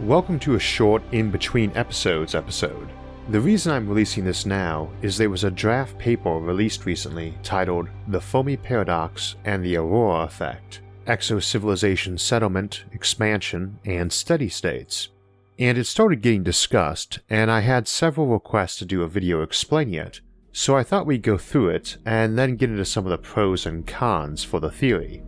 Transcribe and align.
Welcome 0.00 0.38
to 0.40 0.54
a 0.54 0.60
short 0.60 1.02
in 1.10 1.32
between 1.32 1.76
episodes 1.76 2.36
episode. 2.36 2.88
The 3.30 3.40
reason 3.40 3.72
I'm 3.72 3.88
releasing 3.88 4.24
this 4.24 4.46
now 4.46 4.90
is 5.02 5.18
there 5.18 5.28
was 5.28 5.42
a 5.42 5.50
draft 5.50 5.98
paper 5.98 6.38
released 6.38 6.86
recently 6.86 7.34
titled 7.42 7.88
The 8.06 8.20
Fermi 8.20 8.56
Paradox 8.56 9.34
and 9.44 9.64
the 9.64 9.74
Aurora 9.74 10.22
Effect 10.22 10.82
Exo-Civilization 11.08 12.16
Settlement, 12.16 12.84
Expansion, 12.92 13.80
and 13.84 14.12
Steady 14.12 14.48
States. 14.48 15.08
And 15.58 15.76
it 15.76 15.86
started 15.86 16.22
getting 16.22 16.44
discussed, 16.44 17.18
and 17.28 17.50
I 17.50 17.60
had 17.60 17.88
several 17.88 18.28
requests 18.28 18.76
to 18.76 18.84
do 18.84 19.02
a 19.02 19.08
video 19.08 19.42
explaining 19.42 19.94
it, 19.94 20.20
so 20.52 20.76
I 20.76 20.84
thought 20.84 21.06
we'd 21.06 21.22
go 21.22 21.36
through 21.36 21.70
it 21.70 21.96
and 22.06 22.38
then 22.38 22.54
get 22.54 22.70
into 22.70 22.84
some 22.84 23.04
of 23.04 23.10
the 23.10 23.18
pros 23.18 23.66
and 23.66 23.84
cons 23.84 24.44
for 24.44 24.60
the 24.60 24.70
theory. 24.70 25.24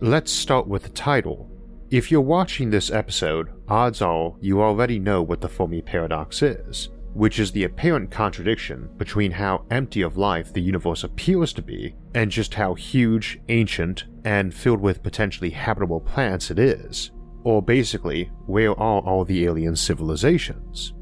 Let's 0.00 0.30
start 0.30 0.66
with 0.66 0.82
the 0.82 0.90
title 0.90 1.49
if 1.90 2.08
you're 2.08 2.20
watching 2.20 2.70
this 2.70 2.90
episode, 2.90 3.48
odds 3.68 4.00
are 4.00 4.34
you 4.40 4.62
already 4.62 4.98
know 5.00 5.22
what 5.22 5.40
the 5.40 5.48
Fermi 5.48 5.82
paradox 5.82 6.40
is, 6.40 6.88
which 7.14 7.40
is 7.40 7.50
the 7.50 7.64
apparent 7.64 8.12
contradiction 8.12 8.88
between 8.96 9.32
how 9.32 9.64
empty 9.72 10.00
of 10.02 10.16
life 10.16 10.52
the 10.52 10.62
universe 10.62 11.02
appears 11.02 11.52
to 11.52 11.62
be 11.62 11.96
and 12.14 12.30
just 12.30 12.54
how 12.54 12.74
huge, 12.74 13.40
ancient, 13.48 14.04
and 14.24 14.54
filled 14.54 14.80
with 14.80 15.02
potentially 15.02 15.50
habitable 15.50 16.00
planets 16.00 16.52
it 16.52 16.60
is. 16.60 17.10
Or 17.42 17.60
basically, 17.60 18.30
where 18.46 18.70
are 18.70 19.00
all 19.00 19.24
the 19.24 19.44
alien 19.44 19.74
civilizations? 19.74 20.94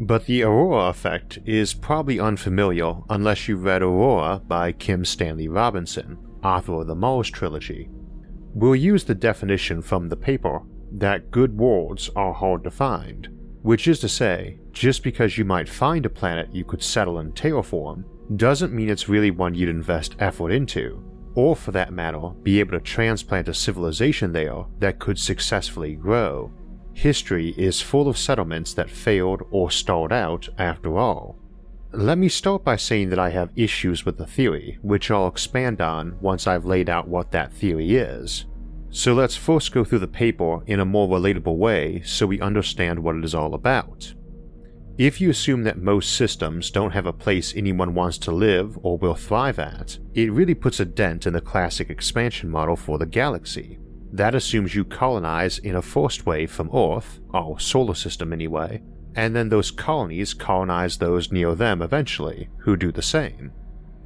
But 0.00 0.26
the 0.26 0.42
Aurora 0.42 0.88
effect 0.88 1.38
is 1.44 1.74
probably 1.74 2.18
unfamiliar 2.18 2.96
unless 3.08 3.46
you 3.46 3.56
read 3.56 3.82
Aurora 3.82 4.42
by 4.48 4.72
Kim 4.72 5.04
Stanley 5.04 5.46
Robinson, 5.46 6.18
author 6.42 6.80
of 6.80 6.88
the 6.88 6.96
Mars 6.96 7.30
trilogy, 7.30 7.88
We'll 8.54 8.76
use 8.76 9.02
the 9.02 9.16
definition 9.16 9.82
from 9.82 10.08
the 10.08 10.16
paper 10.16 10.62
that 10.92 11.32
good 11.32 11.58
worlds 11.58 12.08
are 12.14 12.32
hard 12.32 12.62
to 12.62 12.70
find, 12.70 13.28
which 13.62 13.88
is 13.88 13.98
to 13.98 14.08
say, 14.08 14.60
just 14.70 15.02
because 15.02 15.36
you 15.36 15.44
might 15.44 15.68
find 15.68 16.06
a 16.06 16.10
planet 16.10 16.54
you 16.54 16.64
could 16.64 16.82
settle 16.82 17.18
and 17.18 17.34
terraform 17.34 18.04
doesn't 18.36 18.72
mean 18.72 18.88
it's 18.88 19.08
really 19.08 19.32
one 19.32 19.54
you'd 19.54 19.68
invest 19.68 20.14
effort 20.20 20.50
into, 20.50 21.02
or 21.34 21.56
for 21.56 21.72
that 21.72 21.92
matter, 21.92 22.30
be 22.44 22.60
able 22.60 22.78
to 22.78 22.80
transplant 22.80 23.48
a 23.48 23.54
civilization 23.54 24.32
there 24.32 24.64
that 24.78 25.00
could 25.00 25.18
successfully 25.18 25.96
grow. 25.96 26.52
History 26.92 27.54
is 27.58 27.80
full 27.80 28.06
of 28.06 28.16
settlements 28.16 28.72
that 28.74 28.88
failed 28.88 29.42
or 29.50 29.68
stalled 29.68 30.12
out 30.12 30.48
after 30.58 30.96
all. 30.96 31.36
Let 31.96 32.18
me 32.18 32.28
start 32.28 32.64
by 32.64 32.74
saying 32.74 33.10
that 33.10 33.20
I 33.20 33.30
have 33.30 33.52
issues 33.54 34.04
with 34.04 34.18
the 34.18 34.26
theory, 34.26 34.78
which 34.82 35.12
I'll 35.12 35.28
expand 35.28 35.80
on 35.80 36.18
once 36.20 36.48
I've 36.48 36.64
laid 36.64 36.90
out 36.90 37.06
what 37.06 37.30
that 37.30 37.52
theory 37.52 37.94
is. 37.94 38.46
So 38.90 39.14
let's 39.14 39.36
first 39.36 39.70
go 39.70 39.84
through 39.84 40.00
the 40.00 40.08
paper 40.08 40.64
in 40.66 40.80
a 40.80 40.84
more 40.84 41.08
relatable 41.08 41.56
way 41.56 42.02
so 42.04 42.26
we 42.26 42.40
understand 42.40 42.98
what 42.98 43.14
it 43.14 43.24
is 43.24 43.32
all 43.32 43.54
about. 43.54 44.12
If 44.98 45.20
you 45.20 45.30
assume 45.30 45.62
that 45.64 45.78
most 45.78 46.16
systems 46.16 46.72
don't 46.72 46.90
have 46.90 47.06
a 47.06 47.12
place 47.12 47.54
anyone 47.54 47.94
wants 47.94 48.18
to 48.18 48.32
live 48.32 48.76
or 48.82 48.98
will 48.98 49.14
thrive 49.14 49.60
at, 49.60 49.96
it 50.14 50.32
really 50.32 50.54
puts 50.54 50.80
a 50.80 50.84
dent 50.84 51.28
in 51.28 51.32
the 51.32 51.40
classic 51.40 51.90
expansion 51.90 52.50
model 52.50 52.74
for 52.74 52.98
the 52.98 53.06
galaxy. 53.06 53.78
That 54.12 54.34
assumes 54.34 54.74
you 54.74 54.84
colonize 54.84 55.58
in 55.58 55.76
a 55.76 55.82
forced 55.82 56.26
wave 56.26 56.50
from 56.50 56.74
Earth, 56.74 57.20
our 57.32 57.60
solar 57.60 57.94
system 57.94 58.32
anyway, 58.32 58.82
and 59.16 59.34
then 59.34 59.48
those 59.48 59.70
colonies 59.70 60.34
colonize 60.34 60.98
those 60.98 61.32
near 61.32 61.54
them 61.54 61.82
eventually, 61.82 62.48
who 62.58 62.76
do 62.76 62.90
the 62.92 63.02
same. 63.02 63.52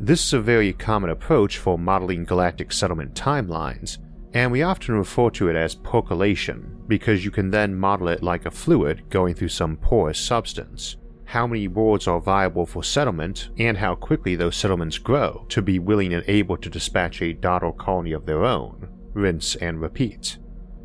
This 0.00 0.24
is 0.24 0.32
a 0.32 0.40
very 0.40 0.72
common 0.72 1.10
approach 1.10 1.58
for 1.58 1.78
modeling 1.78 2.24
galactic 2.24 2.72
settlement 2.72 3.14
timelines, 3.14 3.98
and 4.34 4.52
we 4.52 4.62
often 4.62 4.94
refer 4.94 5.30
to 5.30 5.48
it 5.48 5.56
as 5.56 5.74
percolation 5.74 6.82
because 6.86 7.24
you 7.24 7.30
can 7.30 7.50
then 7.50 7.74
model 7.74 8.08
it 8.08 8.22
like 8.22 8.46
a 8.46 8.50
fluid 8.50 9.02
going 9.10 9.34
through 9.34 9.48
some 9.48 9.76
porous 9.76 10.18
substance. 10.18 10.96
How 11.24 11.46
many 11.46 11.68
worlds 11.68 12.06
are 12.06 12.20
viable 12.20 12.64
for 12.64 12.82
settlement, 12.82 13.50
and 13.58 13.76
how 13.76 13.94
quickly 13.94 14.36
those 14.36 14.56
settlements 14.56 14.98
grow 14.98 15.44
to 15.50 15.60
be 15.60 15.78
willing 15.78 16.14
and 16.14 16.24
able 16.26 16.56
to 16.56 16.70
dispatch 16.70 17.20
a 17.20 17.34
daughter 17.34 17.70
colony 17.72 18.12
of 18.12 18.24
their 18.24 18.44
own, 18.44 18.88
rinse 19.12 19.56
and 19.56 19.80
repeat. 19.80 20.38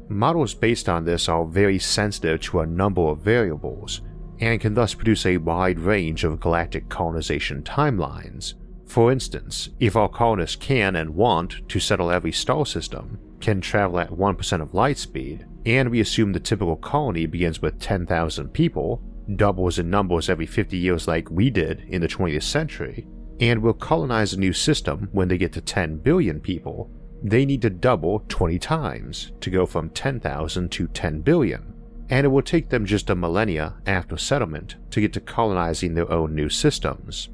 Models 0.10 0.54
based 0.54 0.90
on 0.90 1.06
this 1.06 1.30
are 1.30 1.46
very 1.46 1.80
sensitive 1.80 2.42
to 2.42 2.60
a 2.60 2.66
number 2.66 3.04
of 3.04 3.20
variables, 3.20 4.02
and 4.44 4.60
can 4.60 4.74
thus 4.74 4.94
produce 4.94 5.26
a 5.26 5.38
wide 5.38 5.80
range 5.80 6.26
of 6.26 6.42
galactic 6.42 6.90
colonization 6.90 7.64
timelines. 7.64 8.56
For 8.86 9.10
instance, 9.10 9.70
if 9.80 9.96
our 9.96 10.10
colonists 10.10 10.58
can 10.58 10.98
and 10.98 11.16
want 11.16 11.68
to 11.70 11.80
settle 11.80 12.12
every 12.12 12.34
star 12.34 12.66
system, 12.66 13.18
can 13.40 13.62
travel 13.62 14.00
at 14.00 14.10
1% 14.10 14.62
of 14.62 14.74
light 14.74 14.98
speed, 14.98 15.46
and 15.66 15.90
we 15.90 16.02
assume 16.02 16.34
the 16.34 16.42
typical 16.42 16.76
colony 16.76 17.26
begins 17.26 17.62
with 17.62 17.80
10,000 17.80 18.50
people, 18.50 19.02
doubles 19.38 19.80
in 19.80 19.90
numbers 19.90 20.30
every 20.30 20.46
50 20.46 20.78
years 20.78 21.08
like 21.08 21.32
we 21.32 21.50
did 21.50 21.86
in 21.88 22.02
the 22.02 22.08
20th 22.08 22.44
century, 22.44 23.08
and 23.40 23.62
will 23.62 23.74
colonize 23.74 24.34
a 24.34 24.40
new 24.40 24.52
system 24.52 25.08
when 25.14 25.30
they 25.30 25.38
get 25.38 25.54
to 25.54 25.62
10 25.62 26.00
billion 26.00 26.42
people, 26.42 26.92
they 27.24 27.46
need 27.46 27.62
to 27.62 27.70
double 27.70 28.26
20 28.28 28.60
times 28.60 29.32
to 29.40 29.50
go 29.50 29.66
from 29.66 29.90
10,000 29.92 30.70
to 30.70 30.88
10 30.88 31.22
billion, 31.22 31.73
and 32.10 32.26
it 32.26 32.30
will 32.30 32.42
take 32.42 32.70
them 32.70 32.86
just 32.86 33.10
a 33.10 33.16
millennia 33.16 33.76
after 33.86 34.18
settlement 34.18 34.76
to 34.92 35.02
get 35.02 35.14
to 35.14 35.20
colonizing 35.20 35.94
their 35.94 36.12
own 36.12 36.36
new 36.36 36.50
systems. 36.50 37.30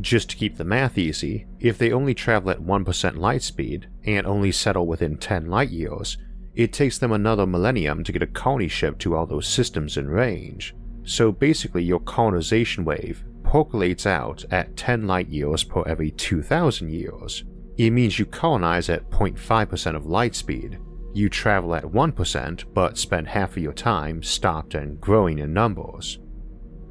Just 0.00 0.30
to 0.30 0.36
keep 0.36 0.56
the 0.56 0.64
math 0.64 0.98
easy, 0.98 1.46
if 1.58 1.78
they 1.78 1.92
only 1.92 2.14
travel 2.14 2.50
at 2.50 2.60
1% 2.60 3.16
light 3.16 3.42
speed 3.42 3.88
and 4.04 4.26
only 4.26 4.52
settle 4.52 4.86
within 4.86 5.16
10 5.16 5.46
light 5.46 5.70
years, 5.70 6.18
it 6.54 6.72
takes 6.72 6.98
them 6.98 7.12
another 7.12 7.46
millennium 7.46 8.04
to 8.04 8.12
get 8.12 8.22
a 8.22 8.26
colony 8.26 8.68
ship 8.68 8.98
to 8.98 9.14
all 9.14 9.26
those 9.26 9.46
systems 9.46 9.96
in 9.96 10.08
range. 10.08 10.74
So 11.04 11.32
basically, 11.32 11.84
your 11.84 12.00
colonization 12.00 12.84
wave 12.84 13.24
percolates 13.42 14.06
out 14.06 14.44
at 14.50 14.76
10 14.76 15.06
light 15.06 15.28
years 15.28 15.64
per 15.64 15.82
every 15.86 16.10
2000 16.10 16.90
years. 16.90 17.44
It 17.76 17.90
means 17.90 18.18
you 18.18 18.26
colonize 18.26 18.88
at 18.88 19.10
0.5% 19.10 19.96
of 19.96 20.06
light 20.06 20.34
speed. 20.34 20.78
You 21.16 21.30
travel 21.30 21.74
at 21.74 21.82
1% 21.82 22.64
but 22.74 22.98
spend 22.98 23.28
half 23.28 23.56
of 23.56 23.62
your 23.62 23.72
time 23.72 24.22
stopped 24.22 24.74
and 24.74 25.00
growing 25.00 25.38
in 25.38 25.54
numbers. 25.54 26.18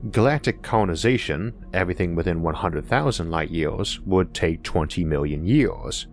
Galactic 0.10 0.64
colonization, 0.64 1.54
everything 1.76 2.16
within 2.16 2.42
100,000 2.42 3.30
light 3.30 3.52
years, 3.52 4.00
would 4.02 4.34
take 4.34 4.64
20 4.64 5.04
million 5.04 5.46
years. 5.46 6.08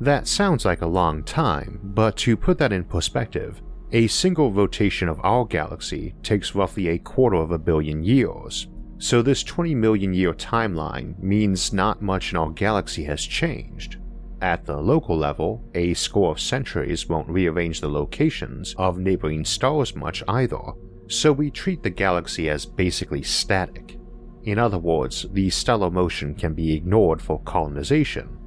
That 0.00 0.28
sounds 0.28 0.64
like 0.64 0.82
a 0.82 0.86
long 0.86 1.24
time, 1.24 1.80
but 1.82 2.16
to 2.18 2.36
put 2.36 2.58
that 2.58 2.72
in 2.72 2.84
perspective, 2.84 3.60
a 3.90 4.06
single 4.06 4.52
rotation 4.52 5.08
of 5.08 5.18
our 5.24 5.44
galaxy 5.44 6.14
takes 6.22 6.54
roughly 6.54 6.86
a 6.86 6.98
quarter 6.98 7.38
of 7.38 7.50
a 7.50 7.58
billion 7.58 8.04
years. 8.04 8.68
So 8.98 9.20
this 9.20 9.42
20 9.42 9.74
million 9.74 10.14
year 10.14 10.32
timeline 10.32 11.18
means 11.18 11.72
not 11.72 12.02
much 12.02 12.30
in 12.30 12.38
our 12.38 12.50
galaxy 12.50 13.02
has 13.02 13.24
changed. 13.24 13.96
At 14.40 14.64
the 14.64 14.76
local 14.76 15.16
level, 15.16 15.64
a 15.74 15.94
score 15.94 16.30
of 16.30 16.40
centuries 16.40 17.08
won't 17.08 17.28
rearrange 17.28 17.80
the 17.80 17.88
locations 17.88 18.74
of 18.78 18.98
neighboring 18.98 19.44
stars 19.44 19.96
much 19.96 20.22
either, 20.28 20.60
so 21.08 21.32
we 21.32 21.50
treat 21.50 21.82
the 21.82 21.90
galaxy 21.90 22.48
as 22.48 22.64
basically 22.64 23.22
static. 23.22 23.98
In 24.44 24.58
other 24.58 24.78
words, 24.78 25.26
the 25.32 25.50
stellar 25.50 25.90
motion 25.90 26.34
can 26.34 26.54
be 26.54 26.72
ignored 26.72 27.20
for 27.20 27.40
colonization. 27.42 28.38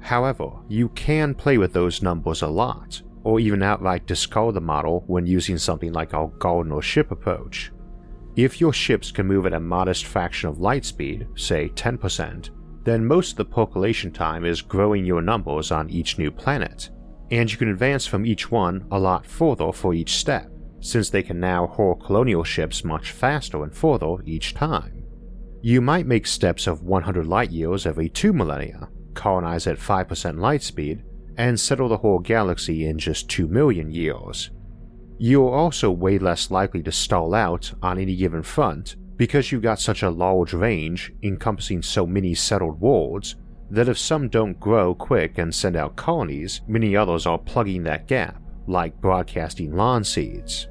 However, 0.00 0.50
you 0.68 0.90
can 0.90 1.34
play 1.34 1.58
with 1.58 1.72
those 1.72 2.02
numbers 2.02 2.42
a 2.42 2.48
lot, 2.48 3.02
or 3.24 3.40
even 3.40 3.62
outright 3.62 4.06
discard 4.06 4.54
the 4.54 4.60
model 4.60 5.02
when 5.06 5.26
using 5.26 5.58
something 5.58 5.92
like 5.92 6.14
our 6.14 6.28
Gardener 6.38 6.82
ship 6.82 7.10
approach. 7.10 7.72
If 8.36 8.60
your 8.60 8.72
ships 8.72 9.10
can 9.10 9.26
move 9.26 9.46
at 9.46 9.54
a 9.54 9.60
modest 9.60 10.04
fraction 10.04 10.48
of 10.48 10.60
light 10.60 10.84
speed, 10.84 11.26
say 11.36 11.70
10%, 11.70 12.50
then 12.84 13.04
most 13.04 13.32
of 13.32 13.36
the 13.38 13.44
percolation 13.44 14.12
time 14.12 14.44
is 14.44 14.62
growing 14.62 15.04
your 15.04 15.22
numbers 15.22 15.72
on 15.72 15.90
each 15.90 16.18
new 16.18 16.30
planet, 16.30 16.90
and 17.30 17.50
you 17.50 17.56
can 17.56 17.68
advance 17.68 18.06
from 18.06 18.26
each 18.26 18.50
one 18.50 18.86
a 18.90 18.98
lot 18.98 19.26
further 19.26 19.72
for 19.72 19.94
each 19.94 20.16
step 20.16 20.50
since 20.80 21.08
they 21.08 21.22
can 21.22 21.40
now 21.40 21.66
haul 21.66 21.94
colonial 21.94 22.44
ships 22.44 22.84
much 22.84 23.10
faster 23.10 23.64
and 23.64 23.74
further 23.74 24.16
each 24.26 24.52
time. 24.52 25.02
You 25.62 25.80
might 25.80 26.06
make 26.06 26.26
steps 26.26 26.66
of 26.66 26.82
100 26.82 27.26
light 27.26 27.50
years 27.50 27.86
every 27.86 28.10
two 28.10 28.34
millennia, 28.34 28.90
colonize 29.14 29.66
at 29.66 29.78
5% 29.78 30.38
light 30.38 30.62
speed, 30.62 31.02
and 31.38 31.58
settle 31.58 31.88
the 31.88 31.96
whole 31.96 32.18
galaxy 32.18 32.84
in 32.84 32.98
just 32.98 33.30
2 33.30 33.48
million 33.48 33.90
years. 33.90 34.50
You 35.16 35.46
are 35.46 35.56
also 35.56 35.90
way 35.90 36.18
less 36.18 36.50
likely 36.50 36.82
to 36.82 36.92
stall 36.92 37.34
out 37.34 37.72
on 37.82 37.98
any 37.98 38.14
given 38.14 38.42
front 38.42 38.96
because 39.24 39.50
you've 39.50 39.62
got 39.62 39.80
such 39.80 40.02
a 40.02 40.10
large 40.10 40.52
range 40.52 41.10
encompassing 41.22 41.80
so 41.80 42.06
many 42.06 42.34
settled 42.34 42.78
worlds 42.78 43.36
that 43.70 43.88
if 43.88 43.96
some 43.96 44.28
don't 44.28 44.60
grow 44.60 44.94
quick 44.94 45.38
and 45.38 45.54
send 45.54 45.76
out 45.76 45.96
colonies, 45.96 46.60
many 46.68 46.94
others 46.94 47.24
are 47.24 47.38
plugging 47.38 47.82
that 47.82 48.06
gap, 48.06 48.38
like 48.66 49.00
broadcasting 49.00 49.74
lawn 49.74 50.04
seeds. 50.04 50.68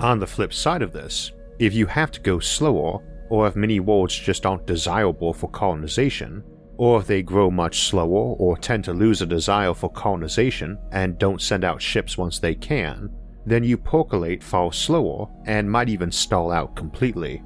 On 0.00 0.18
the 0.18 0.26
flip 0.26 0.52
side 0.52 0.82
of 0.82 0.92
this, 0.92 1.30
if 1.60 1.72
you 1.72 1.86
have 1.86 2.10
to 2.10 2.20
go 2.20 2.40
slower, 2.40 2.98
or 3.30 3.46
if 3.46 3.54
many 3.54 3.78
worlds 3.78 4.18
just 4.18 4.44
aren't 4.44 4.66
desirable 4.66 5.32
for 5.32 5.48
colonization, 5.48 6.42
or 6.78 6.98
if 6.98 7.06
they 7.06 7.22
grow 7.22 7.48
much 7.48 7.82
slower 7.82 8.34
or 8.40 8.56
tend 8.56 8.82
to 8.86 8.92
lose 8.92 9.22
a 9.22 9.26
desire 9.26 9.72
for 9.72 9.88
colonization 9.92 10.76
and 10.90 11.16
don't 11.16 11.40
send 11.40 11.62
out 11.62 11.80
ships 11.80 12.18
once 12.18 12.40
they 12.40 12.56
can, 12.56 13.08
then 13.46 13.62
you 13.62 13.76
percolate 13.76 14.42
far 14.42 14.72
slower 14.72 15.28
and 15.46 15.70
might 15.70 15.88
even 15.88 16.10
stall 16.10 16.50
out 16.50 16.74
completely. 16.74 17.40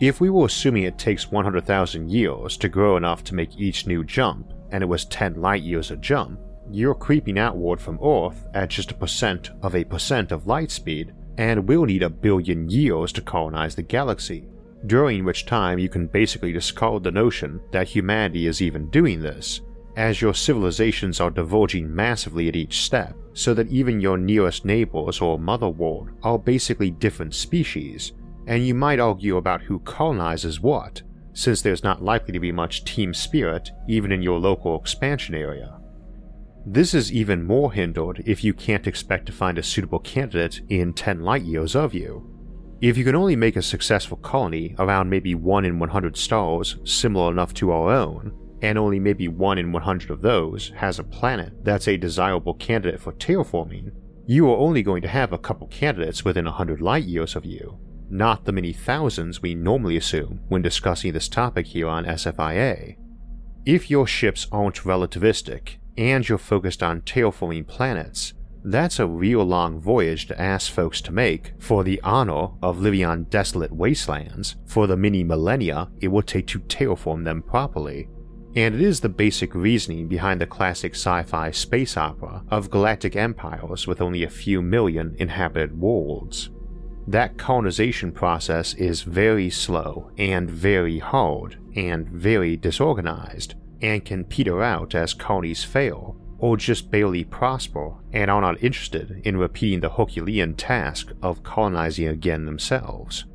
If 0.00 0.18
we 0.18 0.30
were 0.30 0.46
assuming 0.46 0.84
it 0.84 0.96
takes 0.96 1.30
100,000 1.30 2.10
years 2.10 2.56
to 2.56 2.70
grow 2.70 2.96
enough 2.96 3.22
to 3.24 3.34
make 3.34 3.60
each 3.60 3.86
new 3.86 4.02
jump, 4.02 4.50
and 4.70 4.82
it 4.82 4.86
was 4.86 5.04
10 5.04 5.42
light 5.42 5.62
years 5.62 5.90
a 5.90 5.96
jump, 5.96 6.40
you're 6.70 6.94
creeping 6.94 7.38
outward 7.38 7.82
from 7.82 7.98
Earth 8.02 8.46
at 8.54 8.70
just 8.70 8.92
a 8.92 8.94
percent 8.94 9.50
of 9.60 9.74
a 9.74 9.84
percent 9.84 10.32
of 10.32 10.46
light 10.46 10.70
speed, 10.70 11.12
and 11.36 11.68
we'll 11.68 11.84
need 11.84 12.02
a 12.02 12.08
billion 12.08 12.70
years 12.70 13.12
to 13.12 13.20
colonize 13.20 13.74
the 13.74 13.82
galaxy, 13.82 14.48
during 14.86 15.22
which 15.22 15.44
time 15.44 15.78
you 15.78 15.90
can 15.90 16.06
basically 16.06 16.52
discard 16.52 17.02
the 17.02 17.10
notion 17.10 17.60
that 17.70 17.88
humanity 17.88 18.46
is 18.46 18.62
even 18.62 18.88
doing 18.88 19.20
this, 19.20 19.60
as 19.96 20.22
your 20.22 20.32
civilizations 20.32 21.20
are 21.20 21.30
diverging 21.30 21.94
massively 21.94 22.48
at 22.48 22.56
each 22.56 22.80
step, 22.80 23.14
so 23.34 23.52
that 23.52 23.68
even 23.68 24.00
your 24.00 24.16
nearest 24.16 24.64
neighbors 24.64 25.20
or 25.20 25.38
mother 25.38 25.68
world 25.68 26.08
are 26.22 26.38
basically 26.38 26.90
different 26.90 27.34
species, 27.34 28.12
and 28.50 28.66
you 28.66 28.74
might 28.74 28.98
argue 28.98 29.36
about 29.36 29.62
who 29.62 29.78
colonizes 29.78 30.60
what, 30.60 31.02
since 31.32 31.62
there's 31.62 31.84
not 31.84 32.02
likely 32.02 32.32
to 32.32 32.40
be 32.40 32.50
much 32.50 32.84
team 32.84 33.14
spirit 33.14 33.70
even 33.88 34.10
in 34.10 34.22
your 34.22 34.40
local 34.40 34.76
expansion 34.76 35.36
area. 35.36 35.78
This 36.66 36.92
is 36.92 37.12
even 37.12 37.44
more 37.46 37.72
hindered 37.72 38.24
if 38.26 38.42
you 38.42 38.52
can't 38.52 38.88
expect 38.88 39.26
to 39.26 39.32
find 39.32 39.56
a 39.56 39.62
suitable 39.62 40.00
candidate 40.00 40.62
in 40.68 40.92
10 40.92 41.20
light 41.20 41.42
years 41.42 41.76
of 41.76 41.94
you. 41.94 42.28
If 42.80 42.98
you 42.98 43.04
can 43.04 43.14
only 43.14 43.36
make 43.36 43.54
a 43.54 43.62
successful 43.62 44.16
colony 44.16 44.74
around 44.80 45.08
maybe 45.08 45.36
1 45.36 45.64
in 45.64 45.78
100 45.78 46.16
stars 46.16 46.76
similar 46.84 47.30
enough 47.30 47.54
to 47.54 47.70
our 47.70 47.94
own, 47.94 48.36
and 48.62 48.76
only 48.76 48.98
maybe 48.98 49.28
1 49.28 49.58
in 49.58 49.70
100 49.70 50.10
of 50.10 50.22
those 50.22 50.70
has 50.70 50.98
a 50.98 51.04
planet 51.04 51.52
that's 51.62 51.86
a 51.86 51.96
desirable 51.96 52.54
candidate 52.54 53.00
for 53.00 53.12
terraforming, 53.12 53.92
you 54.26 54.50
are 54.50 54.56
only 54.56 54.82
going 54.82 55.02
to 55.02 55.08
have 55.08 55.32
a 55.32 55.38
couple 55.38 55.68
candidates 55.68 56.24
within 56.24 56.46
100 56.46 56.80
light 56.80 57.04
years 57.04 57.36
of 57.36 57.44
you, 57.44 57.78
not 58.10 58.44
the 58.44 58.52
many 58.52 58.72
thousands 58.72 59.40
we 59.40 59.54
normally 59.54 59.96
assume 59.96 60.40
when 60.48 60.62
discussing 60.62 61.12
this 61.12 61.28
topic 61.28 61.68
here 61.68 61.88
on 61.88 62.04
SFIA. 62.04 62.96
If 63.64 63.90
your 63.90 64.06
ships 64.06 64.46
aren't 64.50 64.82
relativistic 64.82 65.76
and 65.96 66.28
you're 66.28 66.38
focused 66.38 66.82
on 66.82 67.02
terraforming 67.02 67.66
planets, 67.66 68.34
that's 68.64 68.98
a 68.98 69.06
real 69.06 69.44
long 69.44 69.80
voyage 69.80 70.26
to 70.26 70.40
ask 70.40 70.70
folks 70.70 71.00
to 71.02 71.12
make 71.12 71.52
for 71.58 71.82
the 71.82 72.00
honor 72.02 72.48
of 72.62 72.80
living 72.80 73.04
on 73.04 73.24
desolate 73.24 73.72
wastelands 73.72 74.56
for 74.66 74.86
the 74.86 74.96
many 74.96 75.24
millennia 75.24 75.88
it 76.00 76.08
will 76.08 76.22
take 76.22 76.46
to 76.48 76.58
terraform 76.60 77.24
them 77.24 77.42
properly. 77.42 78.08
And 78.56 78.74
it 78.74 78.80
is 78.80 79.00
the 79.00 79.08
basic 79.08 79.54
reasoning 79.54 80.08
behind 80.08 80.40
the 80.40 80.46
classic 80.46 80.94
sci 80.94 81.22
fi 81.22 81.52
space 81.52 81.96
opera 81.96 82.42
of 82.48 82.70
galactic 82.70 83.14
empires 83.14 83.86
with 83.86 84.00
only 84.00 84.24
a 84.24 84.30
few 84.30 84.60
million 84.60 85.14
inhabited 85.18 85.78
worlds 85.78 86.50
that 87.06 87.38
colonization 87.38 88.12
process 88.12 88.74
is 88.74 89.02
very 89.02 89.50
slow 89.50 90.10
and 90.18 90.50
very 90.50 90.98
hard 90.98 91.58
and 91.74 92.08
very 92.08 92.56
disorganized 92.56 93.54
and 93.82 94.04
can 94.04 94.24
peter 94.24 94.62
out 94.62 94.94
as 94.94 95.14
colonies 95.14 95.64
fail 95.64 96.16
or 96.40 96.56
just 96.56 96.90
barely 96.90 97.22
prosper 97.22 97.92
and 98.12 98.30
are 98.30 98.40
not 98.40 98.62
interested 98.62 99.20
in 99.24 99.36
repeating 99.36 99.80
the 99.80 99.90
Herculean 99.90 100.54
task 100.54 101.12
of 101.22 101.42
colonizing 101.42 102.08
again 102.08 102.46
themselves. 102.46 103.26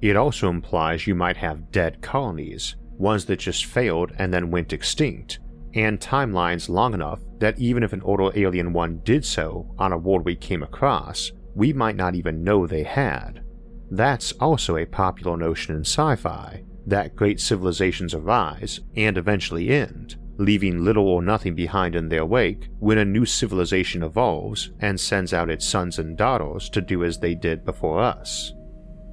It 0.00 0.16
also 0.16 0.48
implies 0.48 1.06
you 1.06 1.14
might 1.14 1.36
have 1.36 1.70
dead 1.70 2.00
colonies, 2.00 2.76
ones 2.96 3.26
that 3.26 3.40
just 3.40 3.66
failed 3.66 4.12
and 4.18 4.32
then 4.32 4.50
went 4.50 4.72
extinct, 4.72 5.38
and 5.74 6.00
timelines 6.00 6.70
long 6.70 6.94
enough 6.94 7.20
that 7.38 7.58
even 7.58 7.82
if 7.82 7.92
an 7.92 8.02
older 8.02 8.30
alien 8.34 8.72
one 8.72 9.00
did 9.04 9.24
so 9.24 9.74
on 9.78 9.92
a 9.92 9.98
world 9.98 10.24
we 10.24 10.34
came 10.34 10.62
across, 10.62 11.32
we 11.56 11.72
might 11.72 11.96
not 11.96 12.14
even 12.14 12.44
know 12.44 12.66
they 12.66 12.82
had. 12.84 13.42
That's 13.90 14.32
also 14.32 14.76
a 14.76 14.84
popular 14.84 15.36
notion 15.36 15.74
in 15.74 15.80
sci 15.80 16.16
fi 16.16 16.62
that 16.86 17.16
great 17.16 17.40
civilizations 17.40 18.14
arise 18.14 18.80
and 18.94 19.16
eventually 19.16 19.70
end, 19.70 20.16
leaving 20.36 20.84
little 20.84 21.08
or 21.08 21.22
nothing 21.22 21.54
behind 21.54 21.96
in 21.96 22.08
their 22.08 22.26
wake 22.26 22.68
when 22.78 22.98
a 22.98 23.04
new 23.04 23.24
civilization 23.24 24.02
evolves 24.02 24.70
and 24.80 25.00
sends 25.00 25.32
out 25.32 25.50
its 25.50 25.66
sons 25.66 25.98
and 25.98 26.16
daughters 26.16 26.68
to 26.68 26.80
do 26.80 27.02
as 27.02 27.18
they 27.18 27.34
did 27.34 27.64
before 27.64 28.00
us. 28.00 28.52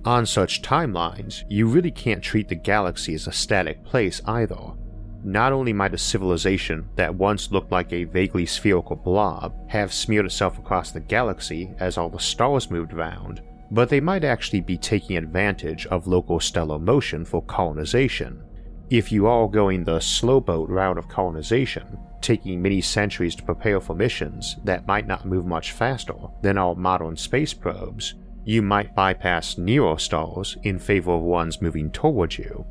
On 0.05 0.25
such 0.25 0.61
timelines, 0.61 1.43
you 1.49 1.65
really 1.65 1.91
can't 1.91 2.21
treat 2.21 2.49
the 2.49 2.55
galaxy 2.55 3.15
as 3.15 3.25
a 3.25 3.31
static 3.31 3.85
place 3.85 4.21
either, 4.25 4.73
not 5.23 5.53
only 5.53 5.73
might 5.73 5.93
a 5.93 5.97
civilization 5.97 6.87
that 6.95 7.15
once 7.15 7.51
looked 7.51 7.71
like 7.71 7.91
a 7.93 8.03
vaguely 8.03 8.45
spherical 8.45 8.95
blob 8.95 9.53
have 9.69 9.93
smeared 9.93 10.25
itself 10.25 10.57
across 10.57 10.91
the 10.91 10.99
galaxy 10.99 11.73
as 11.79 11.97
all 11.97 12.09
the 12.09 12.19
stars 12.19 12.69
moved 12.69 12.93
around, 12.93 13.41
but 13.71 13.89
they 13.89 13.99
might 13.99 14.23
actually 14.23 14.61
be 14.61 14.77
taking 14.77 15.17
advantage 15.17 15.85
of 15.87 16.07
local 16.07 16.39
stellar 16.39 16.77
motion 16.77 17.25
for 17.25 17.41
colonization. 17.43 18.43
If 18.89 19.11
you 19.11 19.25
are 19.27 19.47
going 19.47 19.83
the 19.83 19.99
slowboat 19.99 20.69
route 20.69 20.97
of 20.97 21.09
colonization, 21.09 21.97
taking 22.21 22.61
many 22.61 22.81
centuries 22.81 23.35
to 23.35 23.43
prepare 23.43 23.81
for 23.81 23.95
missions 23.95 24.57
that 24.63 24.87
might 24.87 25.07
not 25.07 25.25
move 25.25 25.45
much 25.45 25.71
faster 25.71 26.13
than 26.41 26.57
our 26.57 26.75
modern 26.75 27.17
space 27.17 27.53
probes, 27.53 28.15
you 28.45 28.61
might 28.61 28.95
bypass 28.95 29.57
nearer 29.57 29.97
stars 29.97 30.57
in 30.63 30.77
favor 30.77 31.11
of 31.13 31.21
ones 31.21 31.61
moving 31.61 31.89
towards 31.89 32.37
you. 32.37 32.65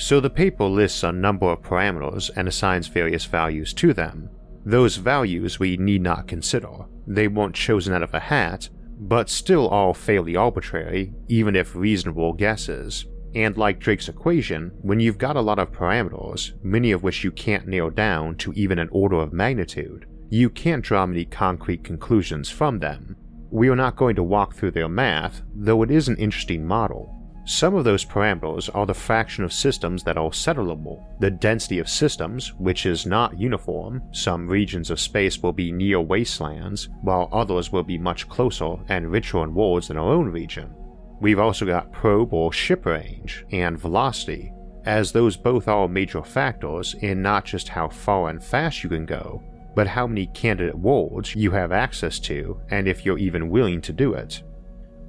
So 0.00 0.18
the 0.18 0.30
paper 0.30 0.64
lists 0.64 1.02
a 1.02 1.12
number 1.12 1.44
of 1.44 1.60
parameters 1.60 2.30
and 2.34 2.48
assigns 2.48 2.88
various 2.88 3.26
values 3.26 3.74
to 3.74 3.92
them. 3.92 4.30
Those 4.64 4.96
values 4.96 5.60
we 5.60 5.76
need 5.76 6.00
not 6.00 6.26
consider. 6.26 6.86
They 7.06 7.28
weren't 7.28 7.54
chosen 7.54 7.92
out 7.92 8.02
of 8.02 8.14
a 8.14 8.18
hat, 8.18 8.70
but 8.98 9.28
still 9.28 9.68
are 9.68 9.92
fairly 9.92 10.36
arbitrary, 10.36 11.12
even 11.28 11.54
if 11.54 11.76
reasonable 11.76 12.32
guesses. 12.32 13.04
And 13.34 13.58
like 13.58 13.78
Drake's 13.78 14.08
equation, 14.08 14.72
when 14.80 15.00
you've 15.00 15.18
got 15.18 15.36
a 15.36 15.42
lot 15.42 15.58
of 15.58 15.70
parameters, 15.70 16.52
many 16.64 16.92
of 16.92 17.02
which 17.02 17.22
you 17.22 17.30
can't 17.30 17.68
nail 17.68 17.90
down 17.90 18.36
to 18.36 18.54
even 18.54 18.78
an 18.78 18.88
order 18.90 19.16
of 19.16 19.34
magnitude, 19.34 20.06
you 20.30 20.48
can't 20.48 20.82
draw 20.82 21.04
many 21.04 21.26
concrete 21.26 21.84
conclusions 21.84 22.48
from 22.48 22.78
them. 22.78 23.16
We 23.50 23.68
are 23.68 23.76
not 23.76 23.96
going 23.96 24.16
to 24.16 24.22
walk 24.22 24.54
through 24.54 24.70
their 24.70 24.88
math, 24.88 25.42
though 25.54 25.82
it 25.82 25.90
is 25.90 26.08
an 26.08 26.16
interesting 26.16 26.66
model. 26.66 27.19
Some 27.50 27.74
of 27.74 27.82
those 27.82 28.04
parameters 28.04 28.70
are 28.76 28.86
the 28.86 28.94
fraction 28.94 29.42
of 29.42 29.52
systems 29.52 30.04
that 30.04 30.16
are 30.16 30.30
settlable, 30.30 31.02
the 31.18 31.32
density 31.32 31.80
of 31.80 31.88
systems, 31.88 32.54
which 32.54 32.86
is 32.86 33.06
not 33.06 33.40
uniform. 33.40 34.04
Some 34.12 34.46
regions 34.46 34.88
of 34.88 35.00
space 35.00 35.42
will 35.42 35.52
be 35.52 35.72
near 35.72 36.00
wastelands, 36.00 36.88
while 37.02 37.28
others 37.32 37.72
will 37.72 37.82
be 37.82 37.98
much 37.98 38.28
closer 38.28 38.76
and 38.88 39.10
richer 39.10 39.42
in 39.42 39.52
worlds 39.52 39.88
than 39.88 39.96
our 39.96 40.12
own 40.12 40.28
region. 40.28 40.72
We've 41.20 41.40
also 41.40 41.66
got 41.66 41.90
probe 41.90 42.32
or 42.32 42.52
ship 42.52 42.86
range 42.86 43.44
and 43.50 43.76
velocity, 43.76 44.52
as 44.84 45.10
those 45.10 45.36
both 45.36 45.66
are 45.66 45.88
major 45.88 46.22
factors 46.22 46.94
in 47.00 47.20
not 47.20 47.46
just 47.46 47.68
how 47.68 47.88
far 47.88 48.28
and 48.28 48.40
fast 48.40 48.84
you 48.84 48.90
can 48.90 49.06
go, 49.06 49.42
but 49.74 49.88
how 49.88 50.06
many 50.06 50.26
candidate 50.26 50.78
worlds 50.78 51.34
you 51.34 51.50
have 51.50 51.72
access 51.72 52.20
to 52.20 52.60
and 52.70 52.86
if 52.86 53.04
you're 53.04 53.18
even 53.18 53.50
willing 53.50 53.80
to 53.80 53.92
do 53.92 54.14
it. 54.14 54.40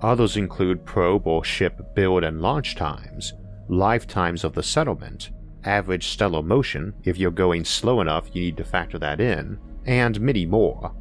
Others 0.02 0.38
include 0.38 0.86
probe 0.86 1.28
or 1.28 1.44
ship 1.44 1.94
build 1.96 2.24
and 2.24 2.42
launch 2.42 2.76
times, 2.76 3.34
lifetimes 3.68 4.44
of 4.44 4.54
the 4.54 4.64
settlement, 4.64 5.32
average 5.64 6.08
stellar 6.08 6.42
motion 6.42 6.94
if 7.04 7.18
you're 7.18 7.32
going 7.32 7.64
slow 7.64 8.02
enough 8.02 8.30
you 8.34 8.42
need 8.42 8.58
to 8.58 8.64
factor 8.64 8.98
that 8.98 9.22
in, 9.22 9.60
and 9.86 10.20
many 10.20 10.46
more. 10.46 10.96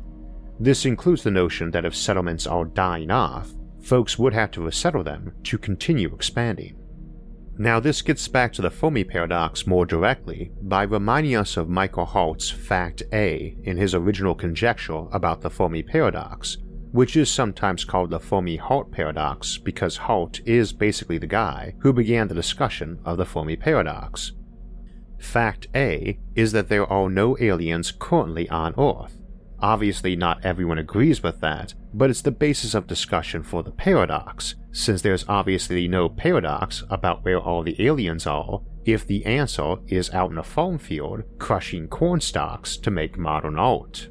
This 0.59 0.85
includes 0.85 1.23
the 1.23 1.30
notion 1.30 1.71
that 1.71 1.87
if 1.87 1.97
settlements 1.97 2.47
are 2.47 2.66
dying 2.66 3.11
off, 3.11 3.50
folks 3.80 4.19
would 4.19 4.35
have 4.35 4.50
to 4.52 4.62
resettle 4.62 5.02
them 5.02 5.33
to 5.45 5.57
continue 5.57 6.14
expanding. 6.14 6.76
Now, 7.57 7.80
this 7.80 8.02
gets 8.02 8.26
back 8.28 8.52
to 8.54 8.62
the 8.62 8.71
Fermi 8.71 9.04
paradox 9.04 9.66
more 9.66 9.85
directly 9.85 10.50
by 10.62 10.83
reminding 10.83 11.37
us 11.37 11.57
of 11.57 11.69
Michael 11.69 12.07
Hart's 12.07 12.50
Fact 12.50 13.02
A 13.12 13.57
in 13.64 13.76
his 13.76 13.95
original 13.95 14.35
conjecture 14.35 15.04
about 15.12 15.40
the 15.40 15.50
Fermi 15.50 15.83
paradox, 15.83 16.59
which 16.92 17.16
is 17.16 17.30
sometimes 17.30 17.85
called 17.85 18.11
the 18.11 18.18
Fermi 18.18 18.56
Hart 18.56 18.90
paradox 18.90 19.59
because 19.59 19.97
Hart 19.97 20.40
is 20.44 20.73
basically 20.73 21.18
the 21.18 21.26
guy 21.26 21.75
who 21.78 21.92
began 21.92 22.28
the 22.28 22.35
discussion 22.35 22.99
of 23.04 23.16
the 23.16 23.25
Fermi 23.25 23.56
paradox. 23.56 24.32
Fact 25.18 25.68
A 25.75 26.18
is 26.35 26.52
that 26.52 26.68
there 26.68 26.87
are 26.87 27.11
no 27.11 27.37
aliens 27.38 27.92
currently 27.92 28.49
on 28.49 28.75
Earth. 28.78 29.18
Obviously, 29.61 30.16
not 30.16 30.44
everyone 30.44 30.78
agrees 30.78 31.23
with 31.23 31.40
that, 31.40 31.75
but 31.92 32.09
it's 32.09 32.23
the 32.23 32.30
basis 32.30 32.75
of 32.75 32.87
discussion 32.87 33.42
for 33.42 33.62
the 33.62 33.70
paradox, 33.70 34.54
since 34.73 35.02
there's 35.02 35.26
obviously 35.28 35.87
no 35.87 36.09
paradox 36.09 36.82
about 36.88 37.25
where 37.25 37.38
all 37.38 37.62
the 37.62 37.85
aliens 37.85 38.26
are 38.26 38.62
if 38.87 39.06
the 39.06 39.25
answer 39.26 39.76
is 39.88 40.11
out 40.12 40.30
in 40.30 40.38
a 40.38 40.42
farm 40.42 40.78
field 40.78 41.23
crushing 41.38 41.87
corn 41.88 42.20
stalks 42.20 42.78
to 42.78 42.90
make 42.90 43.18
modern 43.18 43.59
art. 43.59 44.09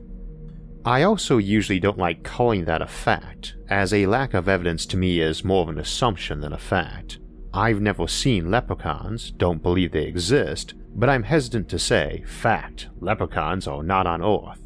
I 0.85 1.03
also 1.03 1.37
usually 1.37 1.79
don't 1.79 1.97
like 1.97 2.23
calling 2.23 2.63
that 2.65 2.81
a 2.81 2.87
fact, 2.87 3.55
as 3.67 3.93
a 3.93 4.05
lack 4.05 4.33
of 4.33 4.47
evidence 4.47 4.85
to 4.87 4.97
me 4.97 5.19
is 5.19 5.43
more 5.43 5.63
of 5.63 5.69
an 5.69 5.77
assumption 5.77 6.39
than 6.39 6.53
a 6.53 6.57
fact. 6.57 7.19
I've 7.53 7.81
never 7.81 8.07
seen 8.07 8.49
leprechauns, 8.49 9.31
don't 9.31 9.61
believe 9.61 9.91
they 9.91 10.03
exist, 10.05 10.75
but 10.95 11.09
I'm 11.09 11.23
hesitant 11.23 11.67
to 11.69 11.79
say, 11.79 12.23
fact, 12.25 12.87
leprechauns 13.01 13.67
are 13.67 13.83
not 13.83 14.07
on 14.07 14.23
Earth. 14.23 14.61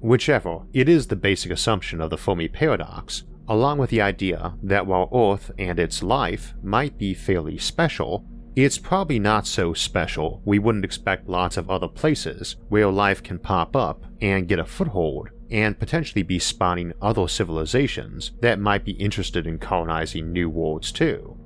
Whichever, 0.00 0.62
it 0.72 0.88
is 0.88 1.06
the 1.06 1.16
basic 1.16 1.52
assumption 1.52 2.00
of 2.00 2.10
the 2.10 2.18
Fermi 2.18 2.48
paradox, 2.48 3.22
along 3.46 3.78
with 3.78 3.90
the 3.90 4.02
idea 4.02 4.54
that 4.64 4.86
while 4.86 5.10
Earth 5.14 5.52
and 5.58 5.78
its 5.78 6.02
life 6.02 6.54
might 6.62 6.98
be 6.98 7.14
fairly 7.14 7.56
special, 7.56 8.24
it's 8.56 8.78
probably 8.78 9.18
not 9.18 9.46
so 9.46 9.72
special 9.72 10.42
we 10.44 10.58
wouldn't 10.58 10.84
expect 10.84 11.28
lots 11.28 11.56
of 11.56 11.70
other 11.70 11.88
places 11.88 12.56
where 12.68 12.88
life 12.88 13.22
can 13.22 13.38
pop 13.38 13.76
up 13.76 14.04
and 14.20 14.48
get 14.48 14.58
a 14.58 14.64
foothold 14.64 15.30
and 15.52 15.78
potentially 15.78 16.22
be 16.22 16.38
spawning 16.38 16.94
other 17.00 17.28
civilizations 17.28 18.32
that 18.40 18.58
might 18.58 18.84
be 18.84 18.92
interested 18.92 19.46
in 19.46 19.58
colonizing 19.58 20.32
new 20.32 20.48
worlds 20.48 20.90
too. 20.90 21.38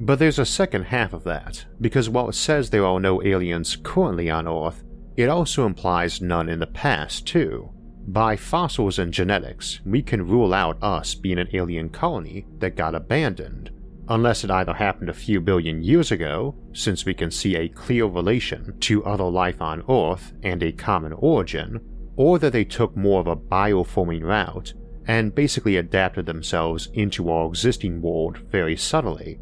But 0.00 0.18
there's 0.18 0.38
a 0.38 0.46
second 0.46 0.84
half 0.84 1.12
of 1.12 1.22
that, 1.24 1.66
because 1.80 2.08
while 2.08 2.30
it 2.30 2.34
says 2.34 2.70
there 2.70 2.86
are 2.86 2.98
no 2.98 3.22
aliens 3.22 3.76
currently 3.76 4.30
on 4.30 4.48
Earth, 4.48 4.82
it 5.16 5.28
also 5.28 5.66
implies 5.66 6.22
none 6.22 6.48
in 6.48 6.58
the 6.58 6.66
past, 6.66 7.26
too. 7.26 7.70
By 8.08 8.34
fossils 8.34 8.98
and 8.98 9.12
genetics, 9.12 9.80
we 9.84 10.02
can 10.02 10.26
rule 10.26 10.54
out 10.54 10.82
us 10.82 11.14
being 11.14 11.38
an 11.38 11.48
alien 11.52 11.90
colony 11.90 12.46
that 12.58 12.74
got 12.74 12.94
abandoned, 12.94 13.70
unless 14.08 14.42
it 14.42 14.50
either 14.50 14.74
happened 14.74 15.10
a 15.10 15.14
few 15.14 15.40
billion 15.40 15.82
years 15.82 16.10
ago, 16.10 16.56
since 16.72 17.04
we 17.04 17.14
can 17.14 17.30
see 17.30 17.54
a 17.54 17.68
clear 17.68 18.06
relation 18.06 18.76
to 18.80 19.04
other 19.04 19.24
life 19.24 19.60
on 19.60 19.84
Earth 19.88 20.32
and 20.42 20.62
a 20.62 20.72
common 20.72 21.12
origin, 21.12 21.80
or 22.16 22.38
that 22.38 22.52
they 22.52 22.64
took 22.64 22.96
more 22.96 23.20
of 23.20 23.26
a 23.26 23.36
bioforming 23.36 24.22
route 24.22 24.74
and 25.06 25.34
basically 25.34 25.76
adapted 25.76 26.26
themselves 26.26 26.88
into 26.92 27.30
our 27.30 27.46
existing 27.46 28.00
world 28.00 28.38
very 28.38 28.76
subtly 28.76 29.38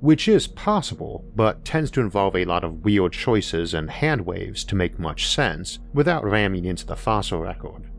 which 0.00 0.28
is 0.28 0.46
possible, 0.46 1.24
but 1.34 1.64
tends 1.64 1.90
to 1.90 2.00
involve 2.00 2.36
a 2.36 2.44
lot 2.44 2.64
of 2.64 2.84
weird 2.84 3.12
choices 3.12 3.74
and 3.74 3.90
hand 3.90 4.24
waves 4.24 4.64
to 4.64 4.76
make 4.76 4.98
much 4.98 5.26
sense 5.26 5.78
without 5.92 6.24
ramming 6.24 6.64
into 6.64 6.86
the 6.86 6.96
fossil 6.96 7.40
record. 7.40 7.90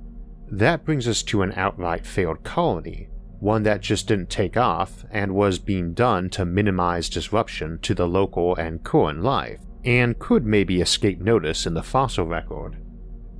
That 0.49 0.85
brings 0.85 1.07
us 1.07 1.23
to 1.23 1.41
an 1.41 1.53
outright 1.55 2.05
failed 2.05 2.43
colony, 2.43 3.09
one 3.39 3.63
that 3.63 3.81
just 3.81 4.07
didn't 4.07 4.29
take 4.29 4.55
off 4.55 5.05
and 5.11 5.35
was 5.35 5.59
being 5.59 5.93
done 5.93 6.29
to 6.31 6.45
minimize 6.45 7.09
disruption 7.09 7.79
to 7.81 7.93
the 7.93 8.07
local 8.07 8.55
and 8.55 8.83
current 8.83 9.21
life, 9.21 9.59
and 9.83 10.17
could 10.19 10.45
maybe 10.45 10.81
escape 10.81 11.19
notice 11.19 11.65
in 11.65 11.73
the 11.73 11.83
fossil 11.83 12.25
record. 12.25 12.77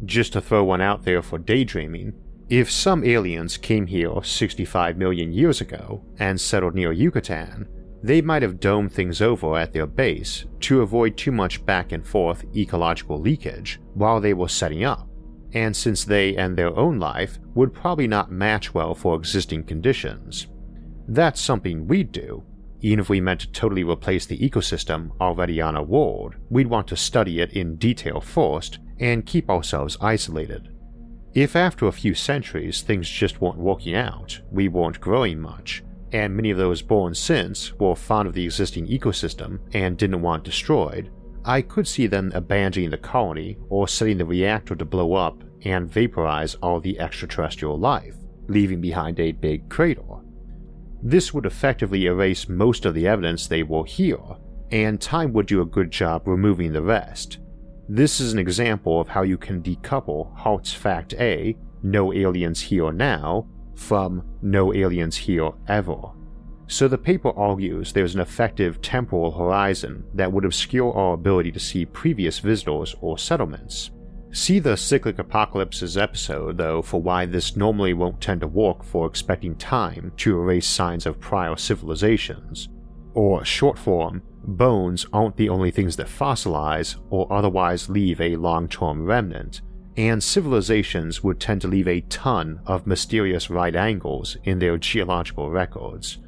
Just 0.05 0.33
to 0.33 0.41
throw 0.41 0.63
one 0.63 0.81
out 0.81 1.03
there 1.03 1.21
for 1.21 1.39
daydreaming, 1.39 2.13
if 2.49 2.71
some 2.71 3.03
aliens 3.03 3.57
came 3.57 3.87
here 3.87 4.21
65 4.23 4.97
million 4.97 5.33
years 5.33 5.59
ago 5.59 6.03
and 6.19 6.39
settled 6.39 6.75
near 6.75 6.91
Yucatan, 6.91 7.67
they 8.03 8.21
might 8.21 8.41
have 8.41 8.59
domed 8.59 8.93
things 8.93 9.21
over 9.21 9.57
at 9.57 9.73
their 9.73 9.87
base 9.87 10.45
to 10.61 10.81
avoid 10.81 11.17
too 11.17 11.31
much 11.31 11.65
back 11.65 11.91
and 11.91 12.05
forth 12.07 12.45
ecological 12.55 13.19
leakage 13.19 13.79
while 13.95 14.21
they 14.21 14.33
were 14.33 14.47
setting 14.47 14.83
up, 14.83 15.09
and 15.53 15.75
since 15.75 16.05
they 16.05 16.35
and 16.37 16.55
their 16.55 16.75
own 16.77 16.99
life 16.99 17.39
would 17.55 17.73
probably 17.73 18.07
not 18.07 18.31
match 18.31 18.73
well 18.73 18.93
for 18.93 19.15
existing 19.15 19.63
conditions. 19.63 20.47
That's 21.07 21.41
something 21.41 21.87
we'd 21.87 22.11
do. 22.11 22.43
Even 22.81 22.99
if 22.99 23.09
we 23.09 23.19
meant 23.19 23.41
to 23.41 23.51
totally 23.51 23.83
replace 23.83 24.25
the 24.25 24.37
ecosystem 24.37 25.11
already 25.19 25.59
on 25.59 25.75
a 25.75 25.83
world, 25.83 26.35
we'd 26.49 26.67
want 26.67 26.87
to 26.87 26.95
study 26.95 27.39
it 27.39 27.53
in 27.53 27.75
detail 27.75 28.21
first 28.21 28.79
and 28.99 29.25
keep 29.25 29.49
ourselves 29.49 29.97
isolated. 29.99 30.69
If 31.33 31.55
after 31.55 31.87
a 31.87 31.91
few 31.91 32.13
centuries 32.13 32.81
things 32.81 33.09
just 33.09 33.41
weren't 33.41 33.57
working 33.57 33.95
out, 33.95 34.39
we 34.51 34.67
weren't 34.67 35.01
growing 35.01 35.39
much, 35.39 35.83
and 36.11 36.35
many 36.35 36.51
of 36.51 36.57
those 36.57 36.81
born 36.81 37.13
since 37.13 37.73
were 37.73 37.95
fond 37.95 38.27
of 38.27 38.33
the 38.33 38.45
existing 38.45 38.87
ecosystem 38.87 39.59
and 39.73 39.97
didn't 39.97 40.21
want 40.21 40.43
destroyed, 40.43 41.11
I 41.43 41.61
could 41.61 41.87
see 41.87 42.07
them 42.07 42.31
abandoning 42.33 42.89
the 42.89 42.97
colony 42.97 43.57
or 43.69 43.87
setting 43.87 44.17
the 44.17 44.25
reactor 44.25 44.75
to 44.75 44.85
blow 44.85 45.13
up 45.13 45.43
and 45.63 45.89
vaporize 45.89 46.55
all 46.55 46.79
the 46.79 46.99
extraterrestrial 46.99 47.79
life, 47.79 48.15
leaving 48.47 48.81
behind 48.81 49.19
a 49.19 49.31
big 49.31 49.69
crater. 49.69 50.03
This 51.01 51.33
would 51.33 51.45
effectively 51.45 52.05
erase 52.05 52.49
most 52.49 52.85
of 52.85 52.93
the 52.93 53.07
evidence 53.07 53.47
they 53.47 53.63
were 53.63 53.85
here, 53.85 54.19
and 54.71 54.99
time 54.99 55.31
would 55.33 55.45
do 55.45 55.61
a 55.61 55.65
good 55.65 55.91
job 55.91 56.27
removing 56.27 56.73
the 56.73 56.81
rest. 56.81 57.39
This 57.87 58.19
is 58.19 58.33
an 58.33 58.39
example 58.39 58.99
of 58.99 59.07
how 59.07 59.21
you 59.21 59.37
can 59.37 59.61
decouple 59.61 60.35
Hart's 60.37 60.73
Fact 60.73 61.13
A, 61.15 61.55
no 61.83 62.11
aliens 62.11 62.61
here 62.61 62.91
now, 62.91 63.47
from 63.75 64.23
no 64.41 64.73
aliens 64.73 65.15
here 65.15 65.51
ever. 65.67 66.11
So 66.67 66.87
the 66.89 66.97
paper 66.97 67.29
argues 67.37 67.93
there's 67.93 68.15
an 68.15 68.19
effective 68.19 68.81
temporal 68.81 69.31
horizon 69.31 70.03
that 70.15 70.31
would 70.31 70.43
obscure 70.43 70.91
our 70.93 71.13
ability 71.13 71.51
to 71.53 71.59
see 71.59 71.85
previous 71.85 72.39
visitors 72.39 72.93
or 72.99 73.17
settlements. 73.17 73.91
See 74.31 74.59
the 74.59 74.75
Cyclic 74.75 75.19
Apocalypses 75.19 75.97
episode, 75.97 76.57
though, 76.57 76.81
for 76.81 77.01
why 77.01 77.25
this 77.25 77.55
normally 77.55 77.93
won't 77.93 78.21
tend 78.21 78.41
to 78.41 78.47
work 78.47 78.83
for 78.83 79.07
expecting 79.07 79.55
time 79.55 80.11
to 80.17 80.37
erase 80.37 80.67
signs 80.67 81.05
of 81.05 81.19
prior 81.19 81.55
civilizations. 81.55 82.67
Or, 83.13 83.45
short 83.45 83.79
form, 83.79 84.21
bones 84.43 85.05
aren't 85.13 85.37
the 85.37 85.49
only 85.49 85.71
things 85.71 85.95
that 85.95 86.07
fossilize 86.07 86.97
or 87.09 87.31
otherwise 87.31 87.89
leave 87.89 88.19
a 88.19 88.35
long 88.35 88.67
term 88.67 89.05
remnant, 89.05 89.61
and 89.95 90.21
civilizations 90.21 91.23
would 91.23 91.39
tend 91.39 91.61
to 91.61 91.67
leave 91.67 91.87
a 91.87 92.01
ton 92.01 92.59
of 92.65 92.85
mysterious 92.85 93.49
right 93.49 93.75
angles 93.75 94.37
in 94.43 94.59
their 94.59 94.77
geological 94.77 95.49
records. 95.49 96.19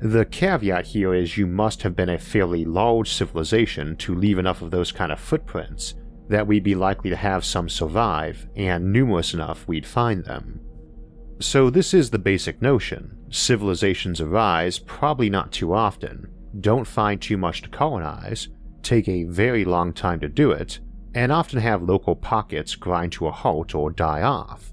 The 0.00 0.26
caveat 0.26 0.86
here 0.86 1.14
is 1.14 1.38
you 1.38 1.46
must 1.46 1.82
have 1.82 1.96
been 1.96 2.10
a 2.10 2.18
fairly 2.18 2.64
large 2.64 3.10
civilization 3.10 3.96
to 3.96 4.14
leave 4.14 4.38
enough 4.38 4.60
of 4.60 4.70
those 4.70 4.92
kind 4.92 5.10
of 5.10 5.18
footprints 5.18 5.94
that 6.28 6.46
we'd 6.46 6.62
be 6.62 6.74
likely 6.74 7.10
to 7.10 7.16
have 7.16 7.44
some 7.44 7.68
survive, 7.68 8.48
and 8.56 8.92
numerous 8.92 9.34
enough 9.34 9.66
we'd 9.66 9.86
find 9.86 10.24
them. 10.24 10.60
So, 11.40 11.70
this 11.70 11.94
is 11.94 12.10
the 12.10 12.18
basic 12.18 12.60
notion. 12.60 13.16
Civilizations 13.30 14.20
arise 14.20 14.78
probably 14.78 15.30
not 15.30 15.52
too 15.52 15.72
often, 15.72 16.28
don't 16.60 16.86
find 16.86 17.20
too 17.20 17.36
much 17.36 17.62
to 17.62 17.68
colonize, 17.68 18.48
take 18.82 19.08
a 19.08 19.24
very 19.24 19.64
long 19.64 19.92
time 19.92 20.20
to 20.20 20.28
do 20.28 20.50
it, 20.50 20.80
and 21.14 21.30
often 21.30 21.60
have 21.60 21.82
local 21.82 22.16
pockets 22.16 22.74
grind 22.74 23.12
to 23.12 23.26
a 23.26 23.32
halt 23.32 23.74
or 23.74 23.90
die 23.90 24.22
off. 24.22 24.72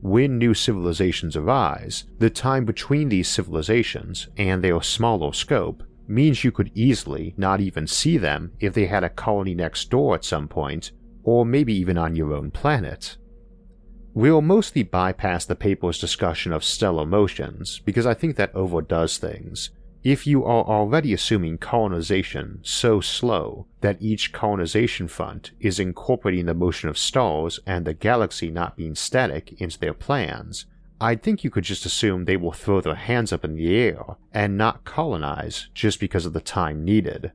When 0.00 0.38
new 0.38 0.54
civilizations 0.54 1.36
arise, 1.36 2.04
the 2.18 2.30
time 2.30 2.64
between 2.64 3.08
these 3.08 3.28
civilizations 3.28 4.28
and 4.36 4.62
their 4.62 4.80
smaller 4.82 5.32
scope 5.32 5.82
means 6.08 6.44
you 6.44 6.52
could 6.52 6.70
easily 6.74 7.34
not 7.36 7.60
even 7.60 7.86
see 7.86 8.16
them 8.16 8.52
if 8.60 8.74
they 8.74 8.86
had 8.86 9.04
a 9.04 9.08
colony 9.08 9.54
next 9.54 9.90
door 9.90 10.14
at 10.14 10.24
some 10.24 10.48
point, 10.48 10.92
or 11.26 11.44
maybe 11.44 11.74
even 11.74 11.98
on 11.98 12.14
your 12.14 12.32
own 12.32 12.50
planet. 12.50 13.16
We'll 14.14 14.40
mostly 14.40 14.84
bypass 14.84 15.44
the 15.44 15.56
paper's 15.56 15.98
discussion 15.98 16.52
of 16.52 16.64
stellar 16.64 17.04
motions 17.04 17.80
because 17.84 18.06
I 18.06 18.14
think 18.14 18.36
that 18.36 18.54
overdoes 18.54 19.18
things, 19.18 19.70
if 20.04 20.24
you 20.24 20.44
are 20.44 20.64
already 20.64 21.12
assuming 21.12 21.58
colonization 21.58 22.60
so 22.62 23.00
slow 23.00 23.66
that 23.80 24.00
each 24.00 24.32
colonization 24.32 25.08
front 25.08 25.50
is 25.58 25.80
incorporating 25.80 26.46
the 26.46 26.54
motion 26.54 26.88
of 26.88 26.96
stars 26.96 27.58
and 27.66 27.84
the 27.84 27.92
galaxy 27.92 28.48
not 28.48 28.76
being 28.76 28.94
static 28.94 29.60
into 29.60 29.80
their 29.80 29.94
plans, 29.94 30.66
I'd 31.00 31.24
think 31.24 31.42
you 31.42 31.50
could 31.50 31.64
just 31.64 31.84
assume 31.84 32.24
they 32.24 32.36
will 32.36 32.52
throw 32.52 32.80
their 32.80 32.94
hands 32.94 33.32
up 33.32 33.44
in 33.44 33.56
the 33.56 33.76
air 33.76 34.16
and 34.32 34.56
not 34.56 34.84
colonize 34.84 35.68
just 35.74 35.98
because 35.98 36.24
of 36.24 36.34
the 36.34 36.40
time 36.40 36.84
needed. 36.84 37.32